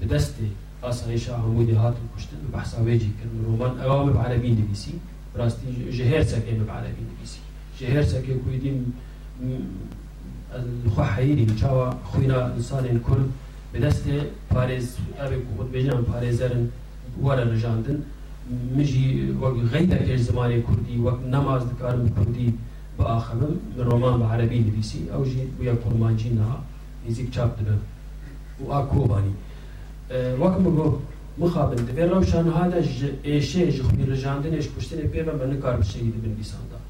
به 0.01 0.07
دست 0.07 0.35
آسایش 0.83 1.29
عمودی 1.29 1.73
هات 1.73 1.97
کشتن 2.17 2.37
و 2.37 2.57
بحثا 2.57 2.83
ویجی 2.85 3.13
کن 3.13 3.45
رومان 3.45 3.81
اوام 3.81 4.13
بعربی 4.13 4.51
نویسی 4.51 5.01
راستی 5.35 5.93
جهر 5.93 6.23
سکه 6.25 6.53
بعربی 6.53 7.03
نویسی 7.17 7.39
جهر 7.79 8.03
سکه 8.03 8.35
کویدیم 8.35 8.95
الخوا 10.87 11.05
حیری 11.05 11.47
چاوا 11.47 11.97
خوینا 12.05 12.41
انسان 12.41 12.99
کل 12.99 13.23
به 13.73 13.79
دست 13.79 14.05
پارێز 14.53 14.87
ئەبێ 15.21 15.37
خود 15.57 15.73
بێژان 15.73 16.01
پارێزەرن 16.11 16.65
وەرە 17.25 17.45
ڕژاندن 17.53 17.99
وقت 19.43 19.59
غیت 19.73 19.91
غەیدەکەش 19.93 20.21
زمانی 20.29 20.63
کردی 20.69 20.97
وقت 21.07 21.23
نماز 21.35 21.63
دکارم 21.71 22.09
کوردی 22.17 22.49
بە 22.99 23.05
ئاخەم 23.11 23.41
ڕۆمان 23.89 24.15
بە 24.21 24.27
عربی 24.33 24.61
نویسی. 24.69 25.01
ئەو 25.13 25.23
ژێت 25.31 25.51
بووە 25.57 25.75
قورمانجی 25.83 26.31
نها 26.39 26.59
نزیک 27.09 27.29
چاپ 27.35 27.51
دبن 27.59 27.81
و 28.61 28.73
آکو 28.79 29.05
بانی 29.11 29.35
وقت 30.41 30.59
بگۆ 30.65 30.89
مخابن. 31.43 31.81
دەبێ 31.89 32.05
ڕەو 32.13 32.23
شانهادا 32.31 32.81
ئێشێژ 33.29 33.77
خوی 33.87 34.05
ڕژاندنێش 34.11 34.67
کوشتنێ 34.75 35.07
پێ 35.13 35.21
بە 35.27 35.33
من 35.41 35.53
کار 35.63 35.77
دا 35.77 35.85
دبن 36.15 36.35
دیساندا 36.39 36.81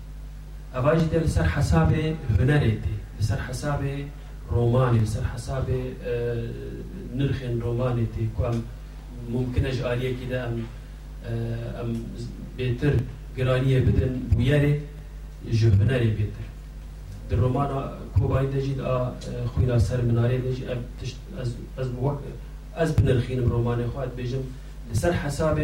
سر 1.26 1.46
حساب 1.54 1.90
لەسەر 1.92 1.98
حەسابێ 2.04 2.04
سر 3.28 3.40
حساب 3.46 3.80
رومانی 4.54 5.00
ڕۆمانی 5.00 5.00
حساب 5.04 5.24
حەسابێ 5.32 5.80
نرخێن 7.18 7.54
ڕۆمانێتی 7.64 8.24
کوم 8.36 8.56
كوام 9.26 9.44
ممكن 9.44 9.66
اجاليه 9.66 10.14
كده 10.26 10.46
ام 10.46 10.62
ام 11.80 12.02
بيتر 12.56 12.94
قرانيه 13.38 13.80
بدن 13.80 14.20
بوياري 14.32 14.80
جهنري 15.52 16.10
بيتر 16.10 16.46
در 17.30 17.36
رومانا 17.36 17.98
كوباي 18.18 18.46
دجي 18.46 18.80
آه 18.80 19.12
خوينا 19.54 19.78
سر 19.78 20.02
مناري 20.02 20.38
دجي 20.38 20.64
تشت 21.02 21.16
از 21.38 21.54
از 21.78 21.88
بوك 21.88 22.18
از 22.74 22.92
بنرخين 22.92 23.40
روماني 23.48 23.86
خوات 23.86 24.14
بيجم 24.16 24.42
لسر 24.92 25.12
حساب 25.12 25.58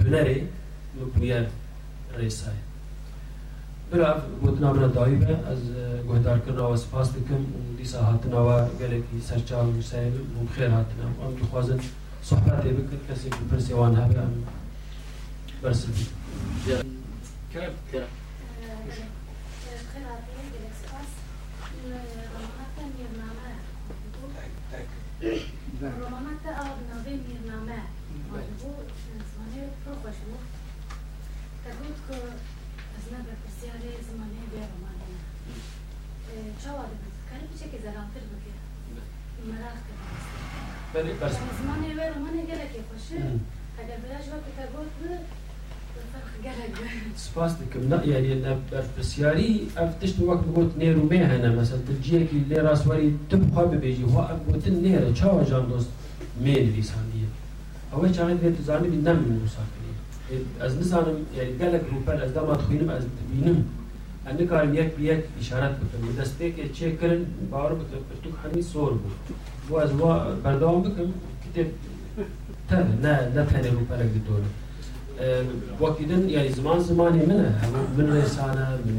هنري 0.00 0.46
بويار 1.16 1.46
ريساي 2.16 2.52
بلا 3.92 4.22
گوتنا 4.42 4.72
من 4.72 4.92
دایبه 4.92 5.26
از 5.26 5.58
گهدار 6.08 6.38
کردن 6.38 6.58
و 6.58 6.76
سپاس 6.76 7.10
دکم 7.10 7.34
و 7.34 7.76
دیسا 7.78 8.02
هاتنا 8.02 8.40
و 8.46 8.68
گلکی 8.80 9.20
سرچاو 9.20 9.72
مسائل 9.72 10.12
و 10.12 10.54
خیر 10.54 10.70
هاتنا 10.70 11.06
و 11.20 11.24
ام 11.26 11.34
دخوازن 11.34 11.78
صحبت 12.22 12.62
بکر 12.64 13.14
کسی 13.14 13.28
بپرسی 13.28 13.72
وان 13.72 13.96
هبه 13.96 14.22
أم 14.22 14.44
برسل 15.62 15.88
كيف 17.52 17.72
كيف؟ 17.92 18.08
رومانات 25.82 26.44
آب 26.46 26.76
نوی 26.90 27.14
میرنامه 27.26 27.82
مالبو 28.30 28.72
زمانه 29.30 29.62
رو 29.86 29.94
خوشمو 30.02 30.38
تقول 31.64 31.92
که 32.08 32.16
از 32.96 33.04
نبر 33.12 33.36
بسیاری 33.44 33.92
زمانه 34.08 34.40
به 34.50 34.58
رومانه 34.72 35.08
چاوا 36.64 36.84
دبید 36.84 37.16
کنی 37.30 37.44
بچه 37.48 37.70
که 37.70 37.78
زرانتر 37.82 38.20
بکر 38.30 38.56
مراخ 39.46 39.78
بله 39.88 40.67
رومانه 40.94 42.40
خوشه. 42.90 43.16
اگر 43.78 43.96
بلاش 44.04 44.28
وقت 44.28 44.46
که 44.56 44.62
فرق 46.12 46.42
گره 46.44 46.54
سپاس 47.16 47.56
دکم 47.56 47.94
نه 47.94 48.08
یعنی 48.08 48.34
برپرسیاری 48.70 49.70
اف 49.76 49.94
تشت 49.94 50.20
وقت 50.20 50.40
بگوت 50.40 50.76
نیرو 50.78 51.02
می 51.02 51.16
هنه. 51.16 51.48
مثلا 51.48 51.78
تجیه 51.78 52.26
کی 52.26 52.38
لی 52.38 52.54
راسواری 52.54 53.18
تب 53.30 53.54
خواه 53.54 53.66
ببیجی. 53.66 54.02
هو 54.02 54.18
اف 54.18 54.40
بگوتن 54.40 54.70
نیره 54.70 55.12
چاوا 55.12 55.44
جان 55.44 55.66
دوست 55.66 55.88
می 56.40 56.52
نویسانیه. 56.52 57.28
اوه 57.92 58.12
چاقی 58.12 58.34
دیت 58.34 58.62
زانی 58.62 58.88
بی 58.88 58.96
نم 58.96 59.18
نویسا 59.28 59.62
کنی 59.72 59.92
از 60.60 60.76
نزانم 60.78 61.16
یعنی 61.36 61.52
گلک 61.58 61.82
روپل 61.90 62.22
از 62.22 62.34
دامات 62.34 62.60
خوینم 62.60 62.88
از 62.88 63.02
بینم. 63.32 63.64
انه 64.26 64.46
کارم 64.46 64.74
یک 64.74 64.94
بی 64.94 65.04
یک 65.04 65.24
اشارت 65.40 65.76
بکنم. 65.76 66.16
دست 66.20 66.38
که 66.38 66.68
چه 66.72 66.96
کرن 66.96 67.26
باور 67.50 67.74
بکنم. 67.74 68.02
پرتوک 68.10 68.34
همی 68.44 68.62
سور 68.62 68.92
بود 68.92 69.36
وا 69.70 70.34
بردام 70.44 70.82
بکم 70.82 71.08
کتاب 71.44 71.66
تر 72.68 72.84
نه 73.02 73.14
نه 73.34 73.44
تنه 73.44 73.70
روپل 73.70 73.94
اگه 73.94 74.20
دوره 74.28 74.50
وەکیدن 75.80 76.22
یاری 76.36 76.52
زمان 76.58 76.78
زمانی 76.80 77.22
منە 77.28 77.48
هەموو 77.62 77.82
من 77.96 78.06
ڕێسانە 78.14 78.66
من 78.86 78.98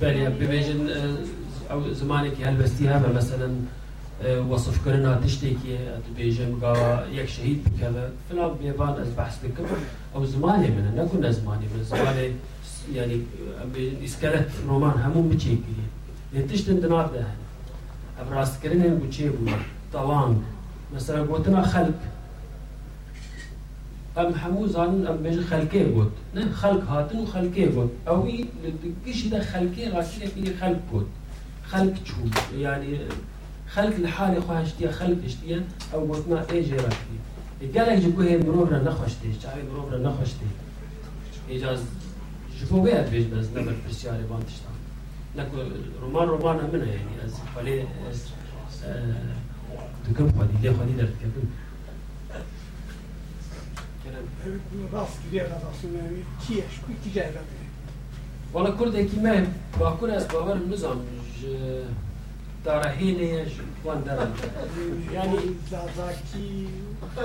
بەێ 0.00 0.26
ببێژن 0.38 0.82
ئەو 1.70 1.80
زمانێکی 2.00 2.42
هەلبەستی 2.48 2.86
هەبە 2.92 3.08
مەسەن 3.16 3.54
وەصفکردنا 4.50 5.12
تشتێکی 5.24 5.74
دبێژم 6.06 6.50
گاوە 6.62 6.92
یەک 7.18 7.28
شەهید 7.34 7.60
بکەوە 7.66 8.04
فلان 8.28 8.50
بێبان 8.60 8.94
ئەس 9.00 9.10
بەحس 9.18 9.36
دکەم 9.44 9.68
ئەو 10.14 10.22
زمانێ 10.34 10.68
منە 10.76 10.90
نەکو 10.98 11.16
نەزمانی 11.26 11.66
من 11.72 11.82
زمانێ 11.92 12.26
ینی 12.96 13.18
ئیسکەلت 14.04 14.50
ڕۆمان 14.68 14.96
هەموو 15.04 15.28
بچێکی 15.30 15.76
لێ 16.32 16.40
تشتن 16.48 16.78
دنابدە 16.84 17.22
هەن 17.28 17.38
ئەم 17.38 17.39
ڕاستکردنێن 18.34 18.94
بچێ 19.02 19.28
بوو 19.36 19.56
تەوان 19.92 20.32
مەسەر 20.92 21.18
گوتنا 21.30 21.62
خەلک 21.72 21.98
ئەم 24.16 24.30
هەموو 24.42 24.70
زانن 24.74 25.02
ئەم 25.08 25.18
بێژ 25.24 25.38
خەلکێ 25.50 25.82
گوت 25.94 26.12
نه 26.34 26.42
خەلک 26.60 26.82
هاتن 26.90 27.18
و 27.20 27.30
خەلکێ 27.34 27.66
گوت 27.74 27.90
ئەوی 28.08 28.38
گشتدا 29.06 29.40
خەلکێ 29.52 29.84
ڕاستێکی 29.94 30.52
خەلک 30.60 30.80
گوت 30.90 31.08
خەلک 31.70 31.94
چوو 32.06 32.26
ینی 32.64 32.92
خەلک 33.74 33.94
لە 34.04 34.10
حالی 34.16 34.40
خۆشتیە 34.46 34.90
خەلکشتیە 34.98 35.58
ئەو 35.92 36.02
گوتنا 36.08 36.38
ئێژێڕاتی 36.50 37.16
گەلێک 37.74 37.98
ji 38.02 38.10
بۆ 38.14 38.20
هەیە 38.28 38.38
مرۆڤ 38.44 38.70
نەخۆشتێ 38.86 39.28
چاوی 39.42 39.64
مرۆڤ 39.68 39.92
نەخۆشتێ 40.06 40.48
ئێجاز 41.50 41.80
ji 42.56 42.64
بەس 43.32 43.46
نەبەر 43.56 43.76
پرسیارێ 43.82 44.24
بان 44.30 44.42
تشتا 44.46 44.69
نەکو 44.69 44.69
ڕۆمانە 46.30 46.64
منە 46.72 46.88
ینی 46.94 47.14
ئەس 47.20 47.34
خەلێ 47.52 47.76
دکەم 50.04 50.28
خۆدی 50.36 50.58
لێ 50.62 50.70
خۆدی 50.76 50.94
دەردکەبن 51.00 51.46
ڕاست 54.92 55.20
ڕاستناوی 55.64 56.22
چیەش 56.42 56.74
کوی 56.82 56.96
تیجارەت 57.02 57.48
وڵە 58.54 58.70
کوردێکی 58.78 59.18
مە 59.24 59.34
باکوور 59.80 60.10
ئەس 60.14 60.26
باوەرم 60.32 60.66
نزان 60.72 60.98
داڕەهێنەیە 62.64 63.42
وان 63.84 64.00
ینی 65.14 65.44
زازاکی 65.70 66.48
ئە 67.16 67.24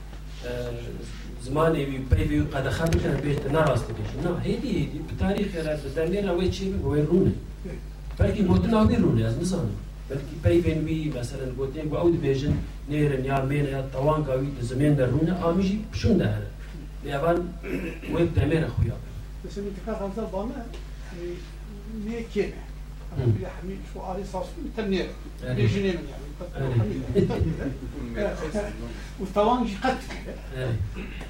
زمانی 1.41 1.85
وی 1.85 1.97
پی 1.97 2.23
وی 2.23 2.41
قد 2.41 2.69
خم 2.69 2.89
کرد 2.89 3.21
بیت 3.21 3.51
نرست 3.51 3.85
میشه 3.89 4.29
نه 4.29 4.41
هیچی 4.41 4.67
هیچی 4.67 4.99
به 4.99 5.15
تاریخ 5.19 5.55
را 5.55 6.05
دنیا 6.05 6.21
را 6.31 6.37
وی 6.37 6.49
چی؟ 6.49 6.69
میگوی 6.69 7.01
رونه. 7.01 7.31
بلکی 8.17 8.41
بوت 8.41 8.65
نه 8.65 8.81
وی 8.87 8.95
رونه 8.95 9.25
از 9.25 9.39
نسان 9.39 9.69
بلکی 10.09 10.35
پی 10.43 10.59
وی 10.59 10.73
بی 10.73 11.19
مثلا 11.19 11.45
بوت 11.57 11.77
نه 11.77 11.83
باعث 11.83 12.15
بیشتر 12.15 12.49
نیر 12.89 13.17
نیار 13.17 13.45
مین 13.45 13.65
یا 13.65 13.81
توان 13.81 14.23
کوی 14.25 14.47
زمین 14.61 14.93
در 14.93 15.05
رونه 15.05 15.33
آمیجی 15.33 15.85
پشون 15.93 16.17
داره 16.17 16.47
لیابان 17.03 17.53
وی 18.15 18.25
دنیا 18.25 18.59
را 18.59 18.67
خویار 18.67 18.97
بسیاری 19.45 19.69
که 19.85 19.91
خانواده 19.91 20.21
با 20.21 20.45
من. 20.45 20.51
یعنی 22.05 22.53
şu 23.93 24.03
Ali 24.03 24.25
saslı 24.25 24.51
temniye. 24.75 25.05
Rejine 25.57 25.87
mi 25.87 25.99
yani? 26.11 26.31
وطبعا 29.21 29.67
قد 29.83 29.97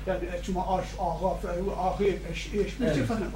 يعني. 0.07 0.43
شما 0.45 0.61
عاش 0.61 0.85
آغا 0.99 1.31
فهو 1.43 1.69
آخر 1.89 2.05
إيش 2.29 2.41
إيش 2.53 2.71
مش 2.81 2.97
فاهم 3.09 3.33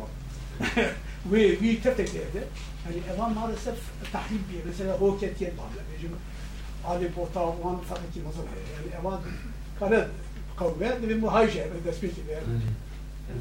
وي 1.32 1.76
تفتك 1.84 2.12
ده. 2.36 2.44
يعني 2.86 3.00
أيضا 3.12 3.28
maalesef 3.38 3.80
tahrip 4.14 4.44
bir 4.50 4.66
mesela 4.66 4.94
roketiye 5.00 5.52
bağlı 5.58 5.82
bizim 5.96 6.12
Ali 6.88 7.16
Bota 7.16 7.48
Van 7.48 7.80
Fakiti 7.90 8.20
مثلا 8.28 8.46
يعني 8.74 8.98
أيضا 8.98 9.22
كانت 9.80 10.08
قوة 10.58 10.98
بمهاجة 11.02 11.64
بالنسبة 11.72 12.08
لي 12.08 12.38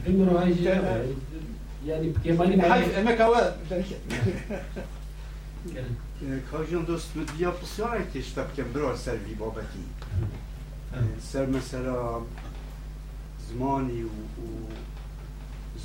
المهاجة 0.07 1.03
yani 1.87 2.13
kemali 2.25 2.55
حيث 2.63 2.99
اما 2.99 3.13
كواد 3.21 3.55
Kajan 6.51 6.87
dost 6.87 7.15
med 7.17 7.29
via 7.39 7.51
posiarete 7.61 8.23
ştabken 8.23 8.69
bra 8.75 8.97
servi 8.97 9.35
babaki. 9.41 9.85
Ser 11.31 11.47
mesela 11.47 12.21
زمانی 13.49 14.03
و 14.05 14.11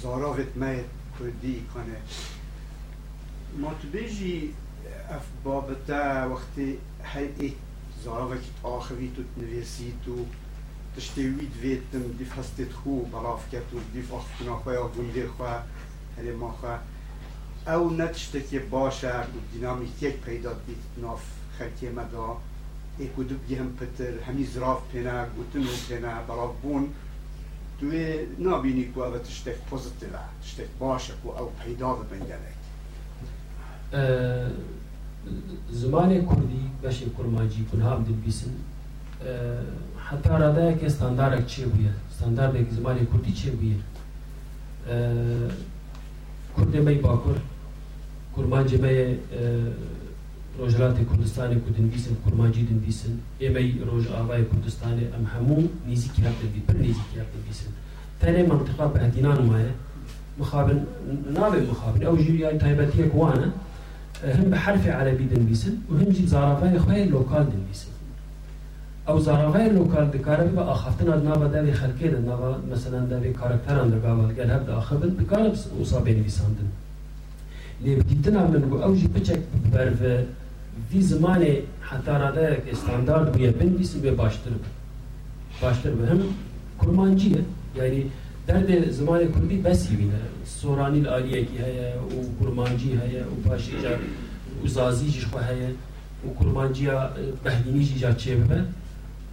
زاراوت 0.01 0.51
ما 0.61 0.73
کردی 1.19 1.55
کنه. 1.73 1.97
ما 3.61 3.71
تو 3.81 3.87
بیجی 3.93 4.53
اف 5.09 5.25
بابتا 5.43 6.29
وقتی 6.31 6.77
هی 7.03 7.53
زاراوت 8.03 8.45
آخری 8.63 9.11
تو 9.15 9.21
نویسی 9.41 9.93
تو 10.05 10.25
تشتوید 10.97 11.53
ویتم 11.61 12.03
دیف 12.19 12.39
هستت 12.39 12.73
خو 12.73 13.01
بلاف 13.13 13.43
کت 13.51 13.73
و 13.73 13.79
دیف 13.93 14.13
آخفنا 14.13 14.55
خواه 14.55 14.85
و 14.85 14.87
گندر 14.87 15.27
перемоха, 16.19 16.79
او 17.67 17.89
نتشته 17.97 18.41
که 18.41 18.59
باشه 18.59 19.19
و 19.19 19.23
دینامیک 19.53 20.03
یک 20.03 20.15
پیدا 20.15 20.53
بید 20.53 20.77
ناف 21.01 21.21
خلکی 21.57 21.89
مدا 21.89 22.37
ایکو 22.97 23.23
دو 23.23 23.35
بیهم 23.47 23.69
پتر 23.69 24.19
همی 24.27 24.43
زراف 24.43 24.81
پینا 24.91 25.23
و 25.23 25.87
پینا 25.89 26.21
برا 26.27 26.47
بون. 26.61 26.89
توی 27.79 28.19
نابینی 28.39 28.91
که 28.95 28.99
او 28.99 29.17
تشته 29.17 29.51
پوزیتیوه 29.69 30.19
تشته 30.43 30.65
باشه 30.79 31.13
که 31.23 31.41
او 31.41 31.51
پیدا 31.65 31.93
ببین 31.93 32.19
گلک 32.19 32.59
زمان 35.71 36.09
کردی 36.09 36.69
بشه 36.83 37.05
کرماجی 37.17 37.65
کنها 37.71 37.95
هم 37.95 38.03
دید 38.03 38.21
بیسن. 38.21 38.49
حتی 40.09 40.29
راده 40.29 40.77
که 40.79 40.85
استاندارک 40.85 41.47
چه 41.47 41.65
بیه 41.65 41.89
استاندارک 42.11 42.69
زمان 42.69 42.97
کردی 42.97 43.33
چه 43.33 43.51
بیه 43.51 43.75
کوردێمەی 46.59 46.99
باکوور 47.05 47.37
کورمانجمەیە 48.35 49.07
ڕۆژراتی 50.59 51.03
کوردستانی 51.09 51.57
کو 51.63 51.69
دنبیسن 51.77 52.13
کورمانجی 52.23 52.63
دنبیسن 52.69 53.13
ئێمەی 53.41 53.69
ڕۆژ 53.89 54.05
ئاوای 54.13 54.43
کوردستانی 54.51 55.05
ئەم 55.13 55.25
هەموو 55.33 55.63
نزیکی 55.89 56.21
هەبدەبی 56.27 56.61
پر 56.67 56.75
نزیکی 56.85 57.15
هەبدەبیسن 57.21 57.71
تەنێ 58.21 58.41
منطقا 58.51 58.85
بە 58.93 58.99
هەدینان 59.05 59.39
وایە 59.49 59.73
مخابن 60.39 60.79
نابێ 61.35 61.61
مخابن. 61.71 61.99
ئەو 62.07 62.15
ژوریای 62.23 62.59
تایبەتیەک 62.63 63.11
وانە 63.19 63.49
هم 64.37 64.47
بحرف 64.53 64.83
عربي 64.87 65.25
دنبيسن 65.31 65.73
وهم 65.91 66.09
جي 66.15 66.27
زارافاي 66.27 66.79
خوي 66.79 67.05
لوكال 67.05 67.45
دنبيسن 67.53 67.91
أو 69.09 69.19
زارافاي 69.19 69.69
لوكال 69.69 70.11
دكاره 70.11 70.51
بقى 70.55 70.71
اخفتنا 70.71 71.15
نابا 71.15 71.47
داوي 71.47 71.73
خلقي 71.73 72.09
نابا 72.09 72.61
مثلا 72.71 72.99
داوي 73.05 73.33
كاركتران 73.33 73.91
دقاوال 73.91 74.39
قال 74.39 74.51
هبدا 74.51 74.77
اخبن 74.77 75.09
بكار 75.09 75.53
مصابين 75.79 76.21
بيساندن 76.23 76.69
لي 77.83 77.95
بديتنا 77.95 78.47
من 78.47 78.79
أو 78.83 78.93
جي 78.93 79.07
بچك 79.07 79.41
برف 79.73 80.25
في 80.91 81.01
زمانه 81.01 81.55
حتى 81.83 82.11
رادا 82.11 82.57
استاندارد 82.71 83.37
بيه 83.37 83.49
بن 83.49 83.69
بيسن 83.77 84.01
بي 84.01 84.11
باشتر 84.11 84.51
باشتر 85.61 85.93
بهم 85.93 86.21
كرمانجيه 86.81 87.43
يعني 87.77 88.03
درد 88.47 88.89
زمان 88.91 89.31
کردی 89.33 89.57
بسی 89.57 89.95
بینه 89.95 90.19
سورانی 90.45 90.99
العالیه 90.99 91.45
کی 91.45 91.57
هيا 91.57 92.01
و 92.01 92.19
کرمانجی 92.39 92.91
هيا 93.01 93.23
و 93.31 93.49
پاشی 93.49 93.71
جا 93.83 93.91
و 94.63 94.67
زازی 94.67 95.09
جیش 95.09 95.25
خو 95.25 95.37
هيا 95.37 95.69
و 96.25 96.29
کرمانجی 96.39 96.87
بهدینی 97.43 97.83
جی 97.83 97.99
جا 97.99 98.11
چه 98.11 98.35
ببه 98.35 98.63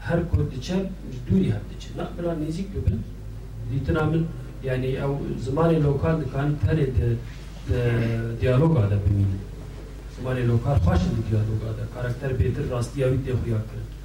هر 0.09 0.21
کوردچە 0.31 0.77
دووری 1.27 1.49
هەردەچێت 1.55 1.95
نابرا 1.99 2.33
نزیک 2.45 2.69
ببن. 2.75 2.99
دیتنا 3.71 4.03
من 4.11 4.23
یعنی 4.69 4.91
ئەو 5.01 5.13
زمانی 5.47 5.79
لۆکار 5.87 6.15
دکان 6.23 6.49
تەرێ 6.65 6.87
دیالۆگا 8.41 8.85
دەبین 8.93 9.21
زمانی 10.17 10.43
لۆکار 10.51 10.77
خۆش 10.85 11.01
دیالۆگا 11.29 11.71
کارکتەر 11.95 12.33
بێتر 12.39 12.65
ڕاستیاوی 12.73 13.19
دێخویا 13.27 13.61
کرد. 13.69 13.96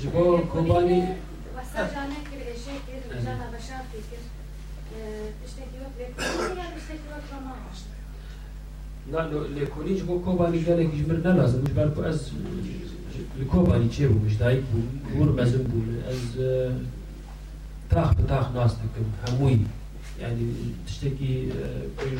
Ji 0.00 0.08
bo 0.14 0.22
Kobanî 0.52 1.00
وەستا 1.56 1.82
جانێک 1.92 2.24
کرد 2.30 2.44
ئێشەی 2.50 2.78
کرد 2.86 3.04
جانا 3.24 3.46
بەشارتی 3.54 4.00
کرد 4.08 4.26
شتێکی 5.50 5.78
وەک 5.82 5.94
لێکۆڵی 6.00 6.56
یان 6.60 6.72
شتێکی 6.84 7.08
وەک 7.12 7.24
ڕۆمان 7.30 7.58
نا 9.12 9.20
لێکۆلی 9.56 9.94
ji 9.98 10.04
bo 10.08 10.14
Kobanî 10.24 10.60
gelekî 10.68 10.96
ji 10.98 11.04
min 11.10 11.18
nelazim 11.26 11.62
ji 11.66 11.72
ber 11.78 11.88
ku 11.94 12.00
ez 12.10 12.20
li 13.38 13.46
Kobanî 13.52 13.88
çêbûm 13.94 14.24
ji 14.32 14.38
dayîk 14.42 14.64
bûm 14.70 14.86
hûr 15.14 15.30
mezin 15.38 15.64
bûn 15.70 15.88
ez 16.12 16.22
tax 17.92 18.08
bi 18.16 18.22
tax 18.30 18.44
nas 18.56 18.72
dikim 18.80 19.08
hemûyî 19.22 19.58
yani 20.22 20.42
tiştekî 20.86 21.32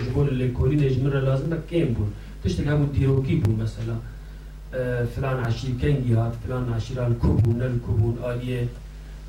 ji 0.02 0.08
bo 0.14 0.20
li 0.26 0.32
lêkolînê 0.42 0.88
ji 0.94 0.98
min 1.04 1.10
re 1.14 1.20
lazim 1.28 1.52
e 1.56 1.58
kêm 1.70 1.88
bûn 1.96 2.10
tiştek 2.42 2.66
hemû 2.72 2.86
dîrokî 2.94 3.34
bû 3.42 3.50
mesela 3.62 3.96
فلان 5.16 5.36
عشير 5.44 5.70
كنجي 5.82 6.14
هات 6.14 6.32
فلان 6.46 6.72
عشير 6.72 7.06
الكوبون 7.06 7.62
الكوبون 7.62 8.18
آلية 8.24 8.68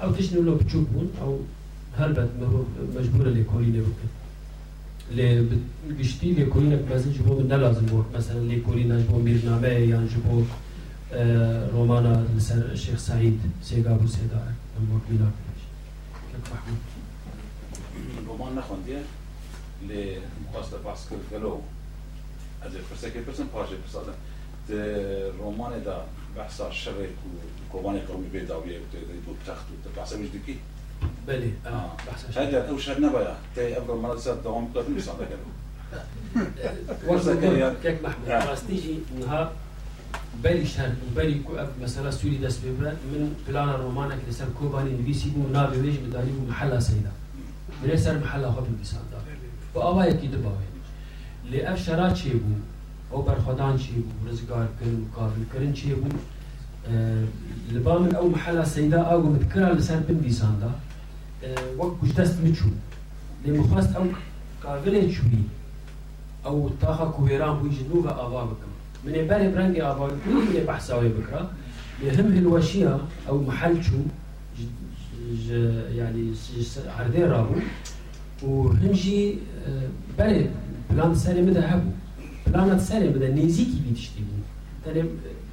أو 0.01 0.11
تشنو 0.11 0.41
لو 0.41 0.55
بتشوفون 0.55 1.11
أو 1.21 1.39
هلبت 1.97 2.29
مجبورة 2.95 3.29
لكولينا 3.29 3.79
بكن 3.79 4.09
لي 5.11 5.47
بشتي 5.89 6.33
لكولينا 6.33 6.79
مثلا 6.91 7.13
جبو 7.13 7.39
من 7.39 7.47
لازم 7.47 7.85
بو. 7.85 8.03
مثلا 8.15 8.53
لكولينا 8.53 8.99
جبو 8.99 9.19
ميرنامه 9.19 9.67
يعني 9.67 10.07
جبو 10.07 10.43
رومانا 11.73 12.27
لسر 12.37 12.71
الشيخ 12.71 12.99
سعيد 12.99 13.39
سيغا 13.63 13.91
ابو 13.95 14.07
سيدا 14.07 14.53
أمك 14.79 15.01
مينا. 15.11 15.31
كيف 16.31 16.53
محمود 16.53 16.77
رمان 18.29 18.55
نخوندیه 18.55 19.01
لی 19.87 20.17
مخواست 20.49 20.75
بحث 20.85 21.09
کرد 21.09 21.19
گلو. 21.31 21.61
از 22.61 22.71
فرسه 22.89 23.11
که 23.11 23.19
پرسن 23.19 23.43
پاشه 23.43 23.75
رمان 25.39 25.83
دا 25.83 26.05
بحثا 26.37 26.71
شبه 26.71 27.03
و 27.03 27.73
قربان 27.73 27.99
قومی 27.99 28.27
بیداویه 28.27 28.79
و 28.79 28.83
ده 28.91 28.99
دو 29.25 29.33
تخت 29.47 29.65
و 29.71 29.75
ده 29.83 30.01
بحثا 30.01 30.15
وش 30.15 30.27
دکی 30.27 30.59
بله 31.27 31.51
آه. 31.65 31.69
آه 31.69 31.97
بحث 32.07 32.37
هذا 32.37 32.69
أو 32.69 32.77
شهر 32.77 33.01
نبايا 33.01 33.35
تي 33.55 33.77
أبغى 33.77 33.97
مرة 33.97 34.15
زاد 34.15 34.43
دوام 34.43 34.67
قدر 34.75 34.89
مثال 34.89 35.15
قالوا 35.15 35.57
ورزة 37.07 37.73
كيك 37.83 38.03
محمود 38.03 38.29
راستيجي 38.29 38.99
نها 39.19 39.51
بالي 40.43 40.65
شهر 40.65 40.91
بالي 41.15 41.41
مثلا 41.81 42.11
سوري 42.11 42.37
دست 42.37 42.65
ببرا 42.65 42.91
من 42.91 43.35
بلانا 43.47 43.75
رومانا 43.75 44.15
كده 44.15 44.31
سر 44.31 44.45
كوباني 44.59 44.91
نبيسي 44.91 45.29
بو 45.29 45.47
نابي 45.47 45.77
ويج 45.77 45.97
بدالي 45.97 46.31
بو 46.31 46.45
محلا 46.49 46.79
سيدا 46.79 47.11
من 47.83 47.97
سر 47.97 48.19
محلا 48.19 48.51
خود 48.51 48.77
بيسان 48.77 49.01
دا 49.11 49.17
وآوايا 49.75 50.11
كي 50.11 50.27
دباوي 50.27 50.67
لي 51.45 51.73
اف 51.73 51.85
شرات 51.85 52.27
بو 52.27 52.55
أو 53.13 53.21
برخدان 53.21 53.77
چي 53.77 53.91
بو 54.05 54.29
رزگار 54.29 54.67
کرن 54.79 54.95
مقابل 55.05 55.43
کرن 55.53 55.73
چي 55.73 55.93
بو؟ 55.93 56.09
لبا 57.71 57.99
من 57.99 58.15
أو 58.15 58.29
محلا 58.29 58.63
سيدا 58.63 59.01
أو 59.01 59.21
متكرا 59.21 59.73
لسر 59.73 59.99
بن 60.09 60.17
بيسان 60.17 60.59
دا 60.61 60.71
وقت 61.77 61.91
كش 62.01 62.11
دست 62.11 62.37
مچو. 62.43 62.69
لي 63.45 63.51
مخواست 63.59 63.95
أو 63.95 64.03
كافلي 64.63 65.11
چوي 65.15 65.41
أو 66.45 66.69
تاخا 66.81 67.05
كوهيران 67.05 67.57
بو 67.59 67.67
جنوب 67.67 68.07
آوا 68.07 68.43
بكم 68.43 68.71
من 69.05 69.15
يبالي 69.15 69.51
برانجي 69.51 69.83
آوا 69.83 70.07
كل 70.09 70.33
من 70.33 70.63
بحثاوي 70.67 71.09
بكرا 71.09 71.51
يهم 72.03 72.25
الوشية 72.37 72.97
أو 73.29 73.41
محل 73.43 73.81
ج- 75.47 75.95
يعني 75.95 76.33
عردين 76.97 77.23
رابو 77.23 77.55
وهمجي 78.43 79.35
آه، 79.67 79.87
بالي 80.17 80.49
بلان 80.89 81.15
سالي 81.15 81.41
مدى 81.41 81.59
هبو. 81.59 81.89
بلانات 82.53 82.81
سالي 82.81 83.09
مدى 83.09 83.27
نيزيكي 83.31 83.77
بيتشتي 83.87 84.19
بو 84.19 84.35
تاني 84.85 85.03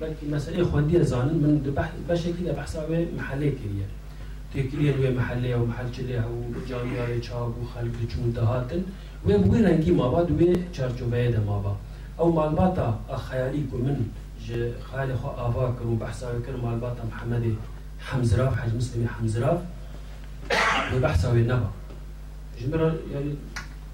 بلكي 0.00 0.26
مسألة 0.32 0.64
خواندية 0.70 1.02
زانن 1.02 1.34
من 1.42 1.72
بح- 1.76 1.92
بشكل 2.08 2.52
بحثاوي 2.56 3.06
محلي 3.18 3.50
كريا 3.50 3.86
تكريا 4.54 4.92
ويا 4.98 5.10
محلية 5.10 5.56
ومحل 5.56 5.86
كليها 5.96 6.26
وجامعة 6.28 7.20
شاب 7.20 7.52
وخلق 7.62 7.96
جون 8.10 8.32
دهاتن 8.36 8.82
وی 9.26 9.36
بوی 9.38 9.62
رنگی 9.62 9.90
ما 9.90 10.08
بعد 10.08 10.30
وی 10.30 10.56
چارچوبه 10.76 11.30
ده 11.30 11.40
ما 11.46 11.58
بعد 11.64 11.76
أو 12.20 12.32
مالباتا 12.32 12.88
خیالی 13.28 13.62
کو 13.70 13.76
من 13.78 13.96
ج 14.46 14.52
خال 14.90 15.14
خو 15.16 15.28
آوا 15.28 15.72
کرو 15.78 15.94
بحثا 15.96 16.26
کر 16.46 16.56
مالباتا 16.62 17.02
محمد 17.12 17.44
حمزراف 17.98 18.58
حج 18.60 18.74
مسلم 18.76 19.06
حمزراف 19.18 19.58
و 20.94 20.98
بحثا 21.00 21.30
وی 21.32 21.42
نبا 21.42 21.70
جمرا 22.60 22.92
يعني 23.14 23.34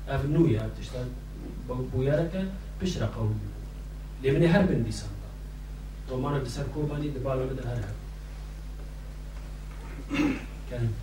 افنو 0.08 0.46
يا 0.46 0.68
تشتغل 0.80 1.08
بويارك 1.94 2.44
بشرا 2.82 3.06
قومي 3.06 3.34
لمن 4.24 4.46
هرب 4.46 4.68
بن 4.68 4.82
بيسان 4.82 5.08
ومانا 6.10 6.38
بسر 6.38 6.64
كوباني 6.74 7.08
دبالا 7.08 7.44
بدا 7.44 7.62
هر 7.68 7.76
هر. 7.76 7.94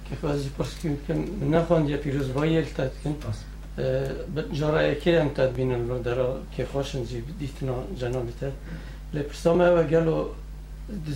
كيف 0.10 0.26
از 0.26 0.50
پرسکن 0.58 0.98
کن 1.08 1.20
نخوان 1.52 1.88
یا 1.90 1.98
پیروز 1.98 2.28
بایی 2.34 2.58
التاد 2.58 2.92
کن. 3.04 3.16
جارا 4.52 4.88
یکی 4.88 5.16
هم 5.16 5.30
تاد 5.30 5.54
بینن 5.54 5.90
رو 5.90 6.00
درا 6.00 6.40
که 6.58 6.66
خوشن 6.66 7.04
جی 7.06 7.24
دیتنا 7.40 7.84
جنابی 8.00 8.34
تا 8.40 8.52
لپرسام 9.14 9.62
او 9.62 9.84
گلو 9.84 10.26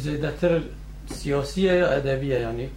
سياسية 0.04 0.62
سیاسیه 1.10 1.74
یا 1.74 1.88
ادبیه 1.88 2.40
یعنی 2.40 2.70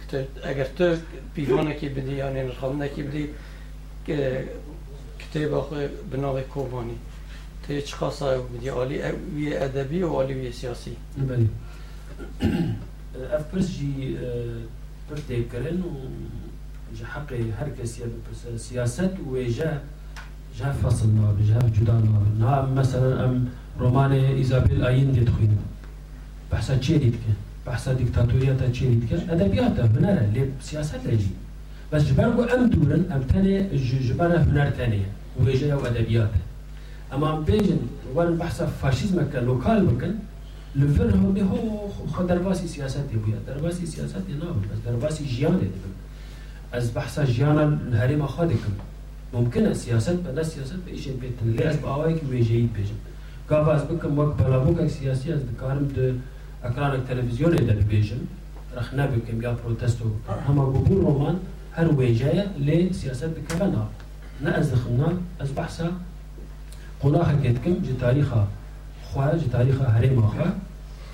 اگر 0.43 0.67
تو 0.77 0.95
پیوانه 1.35 1.73
كي 1.73 1.89
بدی 1.89 2.15
یعنی 2.15 2.43
نرخانده 2.43 2.87
کی 2.89 3.03
بدی 3.03 3.29
کتاب 5.19 5.53
آخه 5.53 5.89
بناوی 6.11 6.43
کوبانی. 6.53 6.97
تيجي 7.67 7.91
خاصة 7.91 8.37
بدي 8.37 8.69
عالي 8.69 9.13
ويا 9.35 9.65
أدبي 9.65 10.03
وعالي 10.03 10.33
ويا 10.35 10.51
سياسي 10.51 10.93
بله. 11.17 11.47
اف 13.31 13.43
برس 13.53 13.69
جي 13.77 14.17
پر 15.09 15.17
تکرن 15.29 15.81
و 15.81 15.91
جا 16.99 17.05
حق 17.05 17.33
هر 17.59 17.69
کسی 17.81 18.01
بپرس 18.03 18.61
سیاست 18.61 19.11
و 19.29 19.37
جا 20.59 20.71
فصل 20.83 21.07
ناب 21.09 21.37
جا 21.47 21.59
جدا 21.69 21.99
نا 22.39 22.65
مثلا 22.65 23.23
ام 23.25 23.47
رمان 23.79 24.11
ایزابیل 24.11 24.83
آین 24.83 25.11
دید 25.11 25.29
خوین. 25.29 25.57
بحثا 26.51 26.75
که؟ 26.77 27.01
بحثا 27.65 27.93
دید 27.93 28.11
که؟ 29.09 29.15
ادبیاتا 29.31 29.83
هنره 29.83 30.29
لی 30.33 30.51
سیاست 30.61 31.07
لجی 31.07 31.31
بس 31.91 32.05
جبرگو 32.05 32.41
ام 32.41 32.69
دورن 32.69 33.05
ام 33.11 33.21
تنه 33.23 33.69
ج- 33.69 34.03
جبر 34.07 34.35
هنر 34.37 34.69
تنه. 34.69 35.05
و 35.45 35.51
جا 35.51 35.77
و 35.79 35.85
ادبیاتا 35.85 36.39
أما 37.15 37.29
ام 37.31 37.43
بیجن 37.43 37.79
وان 38.15 38.37
بحثا 38.37 38.65
فاشیزم 38.81 39.25
که 39.31 39.39
لوکال 39.39 39.85
بکن 39.85 40.13
لفر 40.75 41.09
هو 41.17 41.31
به 41.31 41.41
هو 41.41 41.87
خو 42.13 42.23
درباسي 42.23 42.67
سياسات 42.67 43.05
بويا. 43.13 43.39
درباسي 43.47 43.85
سياسات 43.85 44.23
نابل 44.29 44.67
بس 44.71 44.79
درباسي 44.85 45.23
جيان 45.23 45.55
دبن 45.57 45.93
از 46.73 46.91
بحث 46.91 47.19
جيانا 47.19 47.63
الهرم 47.63 48.27
خادكم 48.27 48.73
ممكن 49.33 49.65
السياسات 49.65 50.15
بلا 50.15 50.43
سياسات 50.43 50.79
بإيش 50.85 51.07
بيت. 51.07 51.33
اللي 51.41 51.69
از 51.69 51.75
بأوايك 51.75 52.21
ويجيد 52.29 52.69
بيجم 52.73 52.95
كافاز 53.49 53.83
بكم 53.83 54.17
وقت 54.19 54.41
بلا 54.41 54.57
بوك 54.57 54.87
سياسي 54.87 55.33
از 55.33 55.41
دكارم 55.41 55.87
د 55.95 56.19
اكران 56.63 56.91
التلفزيون 56.91 57.53
إذا 57.53 57.73
بيجم 57.73 58.17
رخنا 58.77 59.05
بكم 59.05 59.41
يا 59.41 59.55
بروتستو 59.65 60.05
هما 60.47 60.65
بقول 60.65 60.97
رومان 60.97 61.39
هر 61.73 61.93
ويجاية 61.93 62.51
لسياسات 62.59 63.29
بكبنا 63.29 63.87
نا 64.43 64.59
از 64.59 64.71
دخلنا 64.73 65.13
از 65.41 65.51
بحثا 67.03 67.09
قناخ 67.09 67.27
كتكم 67.43 67.75
جي 67.83 67.93
تاريخا 68.01 68.47
خواه 69.03 69.37
جي 69.37 69.45
تاريخا 69.51 69.85
هرم 69.85 70.21
خواه 70.21 70.53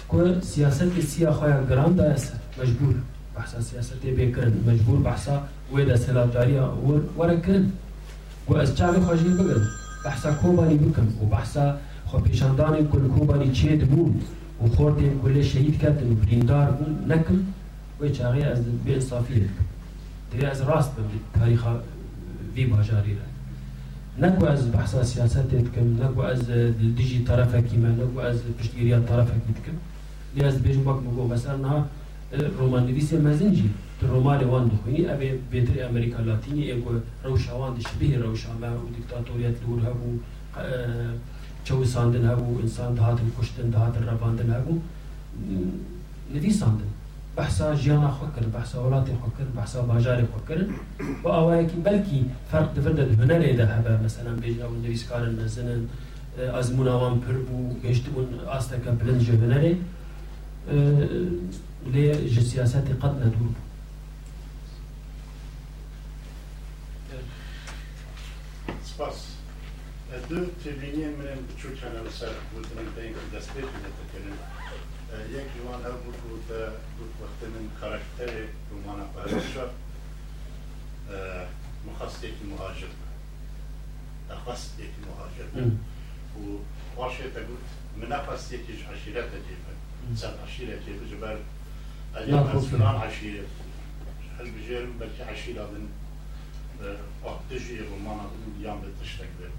کو 0.08 0.42
سیاست 0.42 1.00
سیا 1.02 1.32
خواه 1.32 1.66
گران 1.70 2.00
است 2.00 2.34
مجبور. 2.60 2.96
بحثا 3.36 3.62
سیاست 3.62 4.02
بکرن 4.06 4.54
مجبور 4.68 5.00
بحثا 5.00 5.42
سلامداری 5.96 6.58
ورا 7.18 7.36
کرن. 7.36 7.72
و 8.50 8.58
از 8.58 8.78
چاوی 8.78 9.00
خواجی 9.00 9.24
بگرن 9.24 9.68
بحثا 10.06 10.34
کوبانی 10.34 10.78
بکن. 10.78 11.08
و 11.22 11.26
بحثا 11.26 11.78
خو 12.06 12.20
پیشاندان 12.20 12.88
کل 12.88 13.08
کوبانی 13.08 13.52
چید 13.52 13.88
بون 13.88 14.22
و 14.64 14.68
خورد 14.68 14.96
کل 15.24 15.42
شهید 15.42 15.80
کردن 15.80 16.12
و 16.12 16.16
بریندار 16.16 16.72
بون 16.72 17.12
نکن. 17.12 17.54
و 18.02 18.10
چاوی 18.10 18.44
از 18.44 18.60
بی 18.86 18.94
انصافی 18.94 19.34
بکن 19.34 19.66
دیگه 20.32 20.48
از 20.48 20.62
راست 20.62 20.92
ببین 20.96 21.20
تاریخ 21.40 21.66
وی 22.56 22.66
باجاری 22.66 23.14
را. 23.14 23.31
نكو 24.20 24.46
از 24.46 24.68
بحث 24.68 24.96
سياسات 24.96 25.46
تكم 25.52 25.98
نكو 26.00 26.22
از 26.22 26.52
ديجي 26.98 27.20
طرفك 27.20 27.64
كيما 27.66 27.90
نكو 27.90 28.20
از 28.20 28.42
بشتيريا 28.60 29.00
طرفك 29.10 29.42
تكم 29.56 29.78
لياز 30.36 30.58
بيج 30.58 30.78
مك 30.78 30.96
مكو 31.04 31.28
مثلا 31.28 31.58
نها 31.58 31.88
نويسي 32.62 33.18
مازنجي 33.18 33.64
الرومان 34.04 34.44
وان 34.44 34.70
دخويني 34.70 35.14
أبي 35.14 35.40
بيتري 35.52 35.86
أمريكا 35.90 36.22
لاتيني 36.22 36.72
إيكو 36.72 36.90
روشا 37.26 37.54
وان 37.54 37.80
شبيه 37.80 38.18
روشا 38.18 38.50
ما 38.62 38.70
وديكتاتوريات 38.78 39.56
لور 39.68 39.80
هبو 42.26 42.60
إنسان 42.64 42.96
دهات 42.96 43.18
الكشتن 43.26 43.72
دهات 43.72 43.98
الرباندن 43.98 44.52
هبو. 44.52 44.78
نويساندن 46.34 46.91
بحثا 47.38 47.76
جيانا 47.76 48.12
خوكر 48.12 48.48
بحثا 48.54 48.80
ولاتي 48.80 49.12
خوكر 49.12 49.48
بحثا 49.56 49.82
باجاري 49.82 50.26
خوكر 50.34 50.66
و 51.24 51.28
اوایکی 51.28 51.76
بلکی 51.76 52.26
فرق 52.52 52.74
دفرد 52.74 53.00
هنر 53.00 53.40
ایده 53.40 53.66
هبه 53.66 54.04
مثلا 54.04 54.36
بیجنا 54.36 54.70
و 54.70 54.76
نویس 54.76 55.04
کارن 55.10 55.44
مزنن 55.44 55.88
ازمون 56.54 56.88
آوان 56.88 57.20
پر 57.20 57.34
بو 57.34 57.74
گشت 57.84 58.06
اون 58.16 58.40
آستا 58.48 58.78
که 58.78 58.92
بلند 58.92 59.22
جو 59.22 59.34
هنره 59.34 59.76
لێ 61.94 62.06
ji 62.34 62.42
siyaseti 62.50 62.94
qet 63.02 63.14
nedûr 63.22 63.52
سپاس. 68.90 69.20
دو 70.30 70.40
تبینین 70.64 71.10
من 71.20 71.40
بچوک 71.48 71.78
هنر 71.84 72.08
سر 72.20 72.34
بودن 72.54 72.88
بین 72.96 73.14
دست 73.34 73.50
پیش 73.54 73.64
نتکنم 73.64 74.38
یک 74.38 74.62
جوان 74.66 74.71
هر 75.12 75.92
بود 75.92 76.18
بود 76.18 76.48
بود. 76.98 77.12
وقت 77.22 77.52
من 77.54 77.70
کاراکتر 77.82 78.48
رومانا 78.72 79.04
پرشا 79.04 79.70
مخص 81.88 82.24
یک 82.24 82.34
مهاجر 82.50 82.88
یک 84.80 84.90
مهاجر 85.08 85.68
و 86.38 86.60
واشه 86.98 87.30
تقول 87.30 87.58
من 87.98 88.12
أخص 88.12 88.52
یک 88.52 88.62
عشيرة 88.62 89.22
تجيبا 89.22 89.74
إنسان 90.10 90.34
عشيرة 90.48 90.80
تجيبا 90.80 91.06
جبال 91.12 91.38
اليوم 92.18 92.48
نعم. 92.48 92.60
فلان 92.60 92.96
عشيرة 92.96 93.44
هل 94.40 94.52
بجير 94.52 94.86
بلكي 95.00 95.24
عشيرة 95.24 95.64
من 95.64 95.90
تجي 97.50 97.80
رومانا 97.80 98.30
يام 98.62 98.82
بتشتك 98.82 99.28
به 99.40 99.50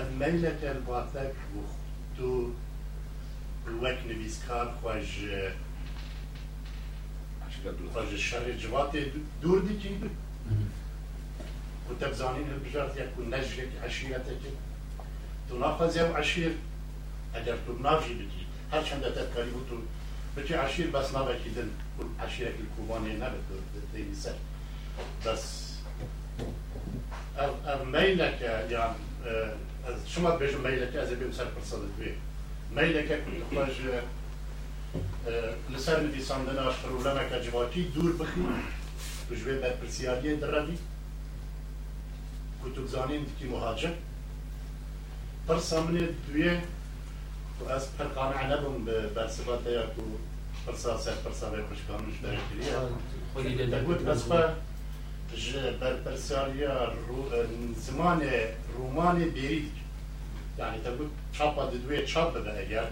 الميلة 0.00 0.70
الباتك 0.70 1.34
وختو 1.56 2.50
وك 3.68 3.98
نبيسكار 4.08 4.74
خوش 4.82 5.06
خوش 7.94 8.12
الشر 8.12 8.50
جواتي 8.50 9.12
دور 9.42 9.58
دي 9.58 9.74
كي 9.82 10.00
وتبزانين 11.90 12.48
البجارت 12.50 12.96
يكون 12.96 13.26
نجرك 13.26 13.70
عشيرتك 13.84 14.40
تنافذ 15.50 15.96
يو 15.96 16.14
عشير 16.14 16.52
اگر 17.34 17.56
تو 17.66 17.78
نافجي 17.82 18.14
بكي 18.14 18.46
هر 18.72 18.82
چند 18.84 19.02
تذكري 19.14 19.50
تو 19.68 19.76
بكي 20.36 20.54
عشير 20.54 20.90
بس 20.90 21.12
نافكي 21.12 21.50
دن 21.50 21.70
عشيرك 22.20 22.54
الكوباني 22.60 23.14
نبت 23.14 23.46
تيني 23.92 24.14
سر 24.14 24.36
بس 25.26 25.70
ev 27.40 27.86
meyleke 27.86 28.66
yan 28.70 28.94
ez 29.88 30.08
şuma 30.08 30.40
bejim 30.40 30.60
meyleke 30.60 30.98
ez 30.98 31.12
ê 31.12 31.16
bêm 31.20 31.32
ser 31.32 31.46
civakî 37.44 37.82
dûr 37.94 38.12
bixî 38.20 38.42
tu 39.28 39.34
ji 39.38 39.44
vê 39.46 39.54
berpirsiyariyê 39.62 40.34
direvî 40.42 40.76
ku 42.60 42.66
tu 42.74 42.80
bizanîn 42.86 43.22
dikî 43.28 43.46
muhacir 43.54 43.92
pirsa 45.46 45.80
min 45.84 45.96
ê 46.04 46.06
duye 46.26 46.54
ku 47.56 47.62
ez 47.76 47.84
pir 47.96 48.08
qanî 48.14 48.42
nebim 48.50 48.76
bi 48.86 48.96
bersivateya 49.16 49.84
ku 49.94 50.04
pirsa 50.66 50.98
ser 51.04 51.16
pirsa 51.24 51.46
vê 51.52 51.60
xweşkan 51.68 52.00
ji 52.14 52.18
derê 52.24 52.40
kiriye 52.48 52.74
خۆی 53.32 53.52
لێ 53.58 53.66
دەگوت 53.74 54.00
یعنی 60.60 60.82
تا 60.84 60.90
بود 60.90 61.10
چاپ 61.32 61.72
دوی 61.72 62.06
چاپ 62.06 62.34
بده 62.34 62.60
اگر 62.60 62.84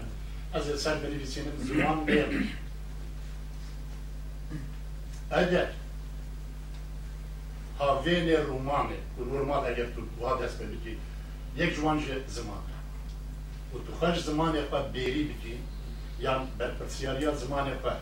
از 0.53 0.81
سر 0.81 0.95
بنویسینم 0.95 1.51
زمان 1.57 2.05
بیم 2.05 2.49
اگر 5.31 5.67
هاوین 7.79 8.29
رومانه 8.29 8.95
و 9.19 9.23
رومان 9.23 9.65
اگر 9.65 9.85
تو 9.85 10.25
ها 10.25 10.35
دست 10.35 10.59
که 10.59 10.95
یک 11.63 11.75
جوان 11.75 12.03
زمان 12.27 12.57
و 13.73 13.77
تو 13.77 13.93
خوش 13.99 14.23
زمان 14.23 14.65
خود 14.69 14.91
بیری 14.91 15.23
بکی 15.23 15.57
یا 16.19 16.47
برپرسیاری 16.57 17.35
زمان 17.35 17.77
خود 17.77 17.97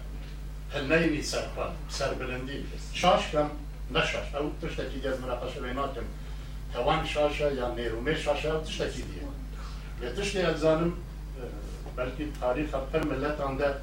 هنینی 0.74 1.22
سر 1.22 1.48
خود 1.56 1.72
سر 1.90 2.14
بلندی 2.14 2.66
شاش 2.94 3.32
کم 3.32 3.50
نشاش 3.92 4.36
او 4.36 4.56
تشتکی 4.62 5.00
دیز 5.00 5.20
مناقشه 5.22 5.60
بیناتم 5.60 6.04
توان 6.74 7.06
شاشه 7.06 7.56
یا 7.56 7.76
نیرومه 7.76 8.16
شاشه 8.16 8.60
تشتکی 8.60 9.02
دیگه 9.02 9.37
Ya 10.04 10.10
tiştê 10.16 10.52
ez 10.52 10.60
zanim 10.60 10.88
e, 10.88 11.44
belki 11.98 12.28
tarîxa 12.42 12.80
pir 12.92 13.02
milletan 13.02 13.60
de 13.60 13.78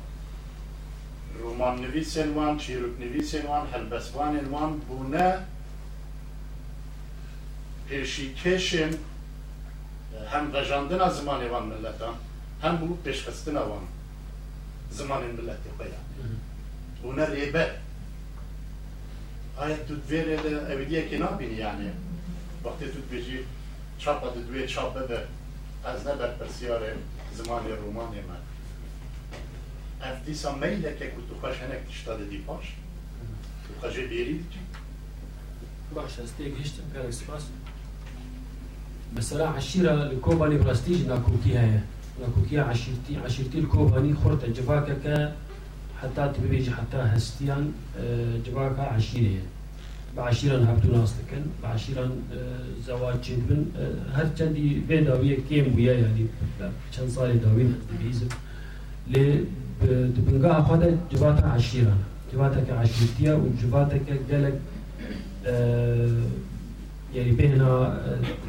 romannivîsên 1.43 2.29
wan, 2.37 2.59
çîroknivîsên 2.59 3.43
wan, 3.51 3.67
helbestvanên 3.73 4.45
wan 4.55 4.81
bûne 4.89 5.39
pêşîkêşên 7.89 8.93
e, 8.93 10.19
hem 10.27 10.55
vejandina 10.55 11.07
zimanê 11.07 11.49
wan 11.53 11.67
milletan 11.67 12.15
hem 12.61 12.75
bû 12.75 12.89
pêşxistina 13.05 13.63
wan 13.71 13.85
zimanên 14.99 15.33
milletê 15.39 15.69
xwe 15.75 15.87
ya. 15.95 16.01
Bûne 17.03 17.25
rêbe. 17.25 17.67
Aya 19.59 19.77
tu 19.87 19.95
divê 19.95 20.21
rê 20.29 20.37
de 20.45 20.75
evidiyekê 20.75 21.21
nabînî 21.21 21.61
yani. 21.61 21.91
Wextê 22.65 22.93
tu 22.93 22.99
dibêjî 22.99 23.43
çapa 23.99 24.27
didivê 24.27 24.69
çap 24.69 24.97
bebe 24.97 25.25
ئەز 25.87 26.01
نەبەر 26.09 26.31
پرسیارێ 26.39 26.93
زمانی 27.39 27.77
ڕوومانێ 27.81 28.23
من. 28.29 28.43
ئەف 30.03 30.17
دیسا 30.27 30.51
مەیلەکێک 30.63 31.13
و 31.17 31.21
تو 31.29 31.35
خۆش 31.41 31.57
هەنێک 31.63 31.83
تشتا 31.89 32.13
دەدی 32.21 32.41
پاش. 32.47 32.67
تو 33.65 33.71
خەژێ 33.81 34.05
بێری 34.11 34.37
دیکی 34.41 34.63
باش 35.97 36.19
ez 36.25 36.31
tê 36.37 36.45
gihiştim 36.55 36.87
gelek 36.95 37.15
spas 37.21 37.45
Mesela 39.19 39.47
عشيرة 39.59 39.93
الكوباني 40.13 40.57
براستيج 40.63 41.01
ناكوكي 41.07 41.59
هي 41.59 41.81
ناكوكي 42.23 42.59
عشيرتي 42.59 43.15
عشيرتي 43.25 43.59
الكوباني 43.59 44.15
خرطة 44.15 44.49
جواكك 44.59 45.05
حتى 46.01 46.25
تبيجي 46.35 46.71
حتى 46.79 46.97
هستيان 46.97 47.73
جواكا 48.47 48.83
عشيرة 48.83 49.43
بعشيرا 50.17 50.57
هبتو 50.57 50.97
ناس 50.97 51.15
لكن 51.19 51.43
بعشيرا 51.63 52.11
زواج 52.87 53.17
جنبن 53.27 53.67
هر 54.13 54.27
چندي 54.39 54.81
بين 54.89 55.05
داوية 55.05 55.39
كيم 55.49 55.75
ويا 55.77 55.93
يعني 55.93 56.27
چند 56.97 57.09
سال 57.09 57.41
داوين 57.41 57.75
تبيزم 57.91 58.29
لي 59.09 59.45
دبنگاه 59.83 60.63
خدا 60.63 60.99
جواتا 61.13 61.47
عشيرا 61.47 61.97
جواتا 62.33 62.65
كعشيرتيا 62.69 63.35
وجواتا 63.35 63.97
كجلك 63.97 64.61
يعني 67.15 67.33
بيننا 67.33 68.01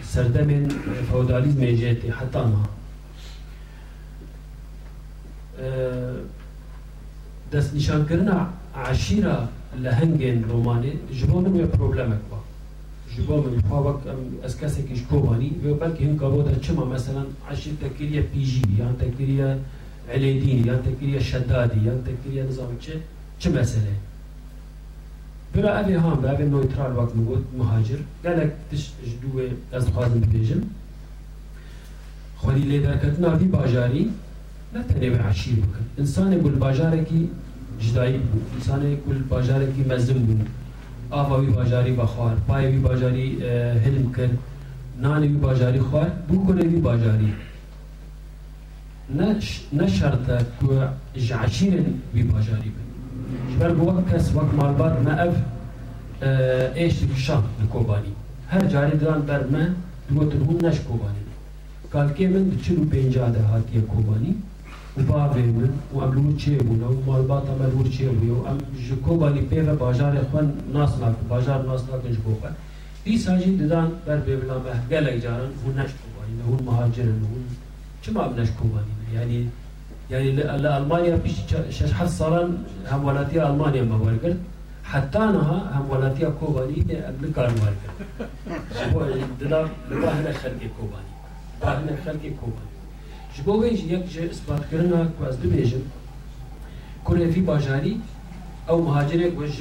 سردمن 0.04 0.70
فوداليزم 1.12 1.66
جيتي 1.66 2.12
حتى 2.12 2.40
أنا 2.40 2.64
دست 7.54 7.76
نشان 7.76 8.06
کردن 8.10 8.48
عشیره 8.76 9.50
لهنگین 9.84 10.44
رومانی 10.44 10.92
جبان 11.20 11.44
می 11.44 11.66
پروبلمک 11.66 12.20
با. 12.32 12.38
جبان 13.18 13.40
من 13.40 13.62
خوابک 13.62 14.00
از 14.44 14.60
کسی 14.60 14.84
کش 14.84 15.02
کوبانی. 15.02 15.50
و 15.50 15.74
بلکه 15.74 16.06
هم 16.06 16.18
کابودا 16.18 16.56
چما؟ 16.56 16.86
مثلا 16.86 17.26
عشیر 17.52 17.74
تکریه 17.74 18.22
پیجی 18.22 18.62
یا 18.78 18.92
تکریه 18.92 19.58
علیدینی 20.14 20.62
یا 20.62 20.78
تکریه 20.78 21.20
شدادی 21.20 21.80
یا 21.80 21.94
تکریه 21.98 22.44
نظام 22.44 22.78
چه؟ 22.80 22.94
چه 23.40 23.50
مسئله؟ 23.50 23.96
برا 25.54 25.80
اوی 25.80 25.94
هم 25.94 26.16
به 26.22 26.32
اوی 26.32 26.46
نویترال 26.46 26.98
وقت 26.98 27.16
مگود 27.16 27.46
مهاجر. 27.58 27.98
گلک 28.24 28.52
تش 28.72 28.92
جدوه 29.06 29.50
از 29.72 29.88
خوازم 29.88 30.20
ببیجم 30.20 30.62
خودی 32.38 32.62
لیدر 32.62 32.98
کتنا 32.98 33.38
وی 33.38 33.46
باجاری. 33.46 34.12
نه 34.74 34.84
تنوی 34.84 35.16
عشیر 35.16 35.56
بکن. 35.56 35.86
انسان 35.98 36.42
گل 36.42 36.56
باجارکی 36.56 37.30
جدایی 37.80 38.18
بود. 38.18 38.44
انسان 38.56 38.82
گل 39.08 39.20
باجارکی 39.30 39.84
مزم 39.90 40.14
بود. 40.14 40.50
آواوی 41.10 41.48
باجاری 41.48 41.92
بخوار 41.92 42.36
پایوی 42.48 42.78
باجاری 42.78 43.44
هلم 43.86 44.14
کرد. 44.18 44.38
نانوی 45.02 45.28
باجاری 45.28 45.80
خوار 45.80 46.10
بو 46.28 46.46
کنوی 46.46 46.80
باجاری. 46.80 47.34
نه 49.74 49.88
شرطه 49.88 50.46
که 51.18 51.36
عشیر 51.36 51.74
وی 52.14 52.24
باجاری 52.24 52.72
بن 52.76 52.88
جبر 53.54 53.74
بوقت 53.74 54.14
کس 54.14 54.36
وقت 54.36 54.54
مالبات 54.54 54.96
ما 55.06 55.14
اف 55.24 55.36
إيش 56.76 57.04
الشام 57.04 57.44
الكوباني 57.62 58.12
هر 58.50 58.66
جاري 58.66 58.98
دان 58.98 59.22
بر 59.28 59.44
ما 59.52 59.74
دوتر 60.10 60.38
هم 60.38 60.58
نش 60.64 60.80
كوباني 60.80 61.24
قال 61.94 62.14
كي 62.14 62.28
من 62.28 62.50
بتشلو 62.50 62.84
بينجاده 62.84 63.42
هاتيه 63.42 63.82
كوباني 64.96 65.10
وبابي 65.10 65.42
من 65.42 65.80
وعملوا 65.94 66.34
تشي 66.38 66.58
ولا 66.58 66.88
مالبات 67.08 67.44
عملوا 67.50 67.84
تشي 67.84 68.08
ويا 68.08 68.52
ام 68.52 68.58
جكوباني 68.90 69.42
بيفا 69.42 69.74
باجار 69.74 70.22
اخوان 70.22 70.56
ناس 70.74 70.92
ناك 71.02 71.16
باجار 71.30 71.62
ناس 71.68 71.82
ناك 71.92 72.02
جبوقا 72.16 72.54
دي 73.06 73.18
ساجي 73.18 73.52
ددان 73.60 73.90
بر 74.08 74.16
بيبلا 74.16 74.58
به 74.58 74.96
قال 74.96 75.22
جارن 75.22 75.52
هو 75.62 75.72
نش 75.78 75.92
كوباني 76.02 76.42
هو 76.48 76.56
مهاجر 76.72 77.04
هو 77.04 77.38
شما 78.02 78.28
بنش 78.28 78.50
كوباني 78.50 78.94
يعني 79.16 79.46
يعني 80.12 80.32
لألمانيا 80.32 81.16
بيش 81.16 81.38
شش 81.70 81.92
حس 81.94 82.18
صارن 82.20 82.58
هم 82.92 83.06
ولاتيا 83.06 83.50
ألمانيا 83.50 83.84
ما 83.84 83.96
ورقل 83.96 84.36
حتى 84.84 85.18
أنها 85.18 85.58
هم 85.76 85.90
ولاتيا 85.90 86.30
كوباني 86.40 87.10
أمريكا 87.10 87.42
ورقل 87.42 87.76
هو 88.94 89.06
دلا 89.42 89.68
لباهنا 89.92 90.32
خلقي 90.34 90.68
كوباني 90.78 91.12
باهنا 91.62 91.98
خلقي 92.06 92.30
كوباني 93.36 93.44
جبو 93.44 93.62
ويج 93.62 93.92
يك 93.92 94.06
جي 94.06 94.32
إثبات 94.32 94.62
كرنا 94.72 95.10
كواز 95.20 95.36
دبيجن 95.36 95.82
كل 97.04 97.32
في 97.32 97.42
باجاري 97.42 98.00
أو 98.70 98.82
مهاجرێک 98.82 99.34
وەژ 99.40 99.58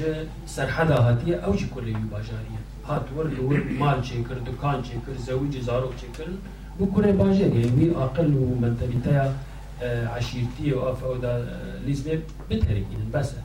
سەرحەدا 0.55 0.97
هاتیە 1.07 1.35
ئەو 1.43 1.53
جی 1.59 1.67
کوێوی 1.73 2.09
باژاریە 2.13 2.61
هاتوەر 2.89 3.27
لەور 3.35 3.59
مال 3.81 3.99
چێ 4.07 4.17
کرد 4.27 4.43
دوکان 4.49 4.77
چێ 4.85 4.97
کرد 5.05 5.19
زەویجی 5.27 5.61
زارۆک 5.67 5.93
چێکردن 6.01 6.37
بۆ 6.77 6.85
کوڕێ 6.93 7.11
باژێری 7.21 7.63
وی 7.77 7.89
ئاقل 7.99 8.31
و 8.41 8.45
منتەلیتەیە 8.63 9.25
عشیرتی 10.17 10.67
و 10.73 10.79
ئافەوەدا 10.85 11.33
لیزمێ 11.85 12.15
بتەرێکینن 12.49 13.09
بەسە 13.13 13.39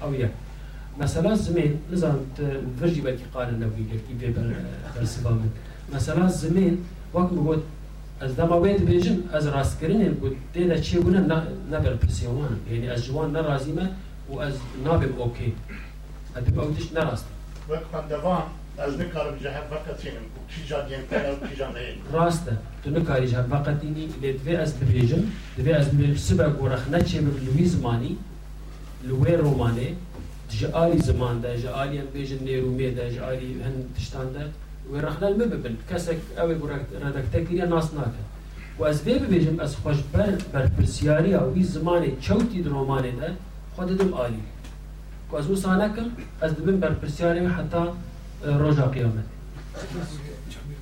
ئەو 0.00 0.12
یەک 0.22 0.32
مثلا 1.02 1.32
زمین 1.46 1.72
نزان 1.92 2.16
فرجی 2.78 3.02
بەکی 3.06 3.26
قارن 3.34 3.56
نەبووی 3.62 3.84
گەرکی 3.90 4.14
بێ 4.20 4.28
بەرسبا 4.94 5.32
من 5.40 5.50
مثلا 5.94 6.24
زمین 6.42 6.74
وەک 7.14 7.28
بگوت 7.36 7.62
از 8.22 8.36
دما 8.36 8.60
وید 8.60 8.84
بیجم 8.84 9.16
از 9.32 9.46
راستگرینم 9.46 10.24
و 10.24 10.28
دیده 10.52 10.80
چی 10.80 10.98
گونه 10.98 11.20
نبر 11.70 11.94
پرسیوانم 11.94 12.60
یعنی 12.70 12.88
از 12.88 13.04
جوان 13.04 13.36
نرازیمه 13.36 13.88
و 14.28 14.38
از 14.38 14.54
نابم 14.84 15.14
اوکی. 15.18 15.52
هدی 16.36 16.50
با 16.50 16.62
اودش 16.62 16.92
نراست 16.92 17.26
وقت 17.68 18.08
دوام 18.08 18.42
از 18.78 19.00
نکارم 19.00 19.38
جه 19.38 19.50
وقت 19.50 20.06
اینم. 20.06 20.20
کی 20.48 20.64
جا 20.66 20.82
دیم 20.82 20.98
کنم 21.10 21.48
کی 21.48 21.56
جا 21.56 21.66
نیم 21.66 22.12
راسته. 22.12 22.52
تو 22.84 22.90
نکاری 22.90 23.28
جه 23.28 23.38
وقت 23.38 23.82
اینی. 23.82 24.08
لدوی 24.22 24.56
از 24.56 24.80
بیجم 24.80 25.22
دوی 25.56 25.72
از 25.72 25.86
سبه 26.16 26.48
گورخ 26.48 26.88
نچه 26.88 27.20
لوی 27.20 27.66
زمانی. 27.66 28.16
لوی 29.04 29.32
رومانه. 29.32 29.88
جعالی 30.48 30.98
زمان 30.98 31.40
ده. 31.40 31.62
جعالی 31.62 31.98
هم 31.98 32.06
بیجن 32.06 32.38
نیرومه 32.38 32.90
ده. 32.90 33.14
جعالی 33.14 33.62
هن 33.62 33.72
تشتان 33.96 34.32
ده. 34.32 34.44
و 34.90 34.96
رخنال 34.96 35.34
مببن 35.38 35.74
كسك 35.90 36.18
أو 36.38 36.50
رادك 37.02 37.24
تكيريا 37.32 37.66
ناس 37.66 37.94
ناكا 37.94 38.22
و 38.78 38.84
از 38.84 39.02
بي 39.02 39.18
ببيجم 39.18 39.60
از 39.60 39.76
خوش 39.76 39.96
بر 40.14 40.38
بر 40.54 40.66
برسياري 40.78 41.36
أو 41.36 41.50
بي 41.50 41.62
زماني 41.62 42.16
چوتي 42.20 42.62
دروماني 42.62 43.10
ده 43.10 43.34
خود 43.76 43.96
آلي 44.14 44.42
و 45.32 45.36
از 46.42 46.52
أو 46.52 46.76
بر 46.80 46.92
برسياري 47.02 47.48
حتى 47.48 47.84
رجا 48.44 48.82
قيامت 48.82 49.24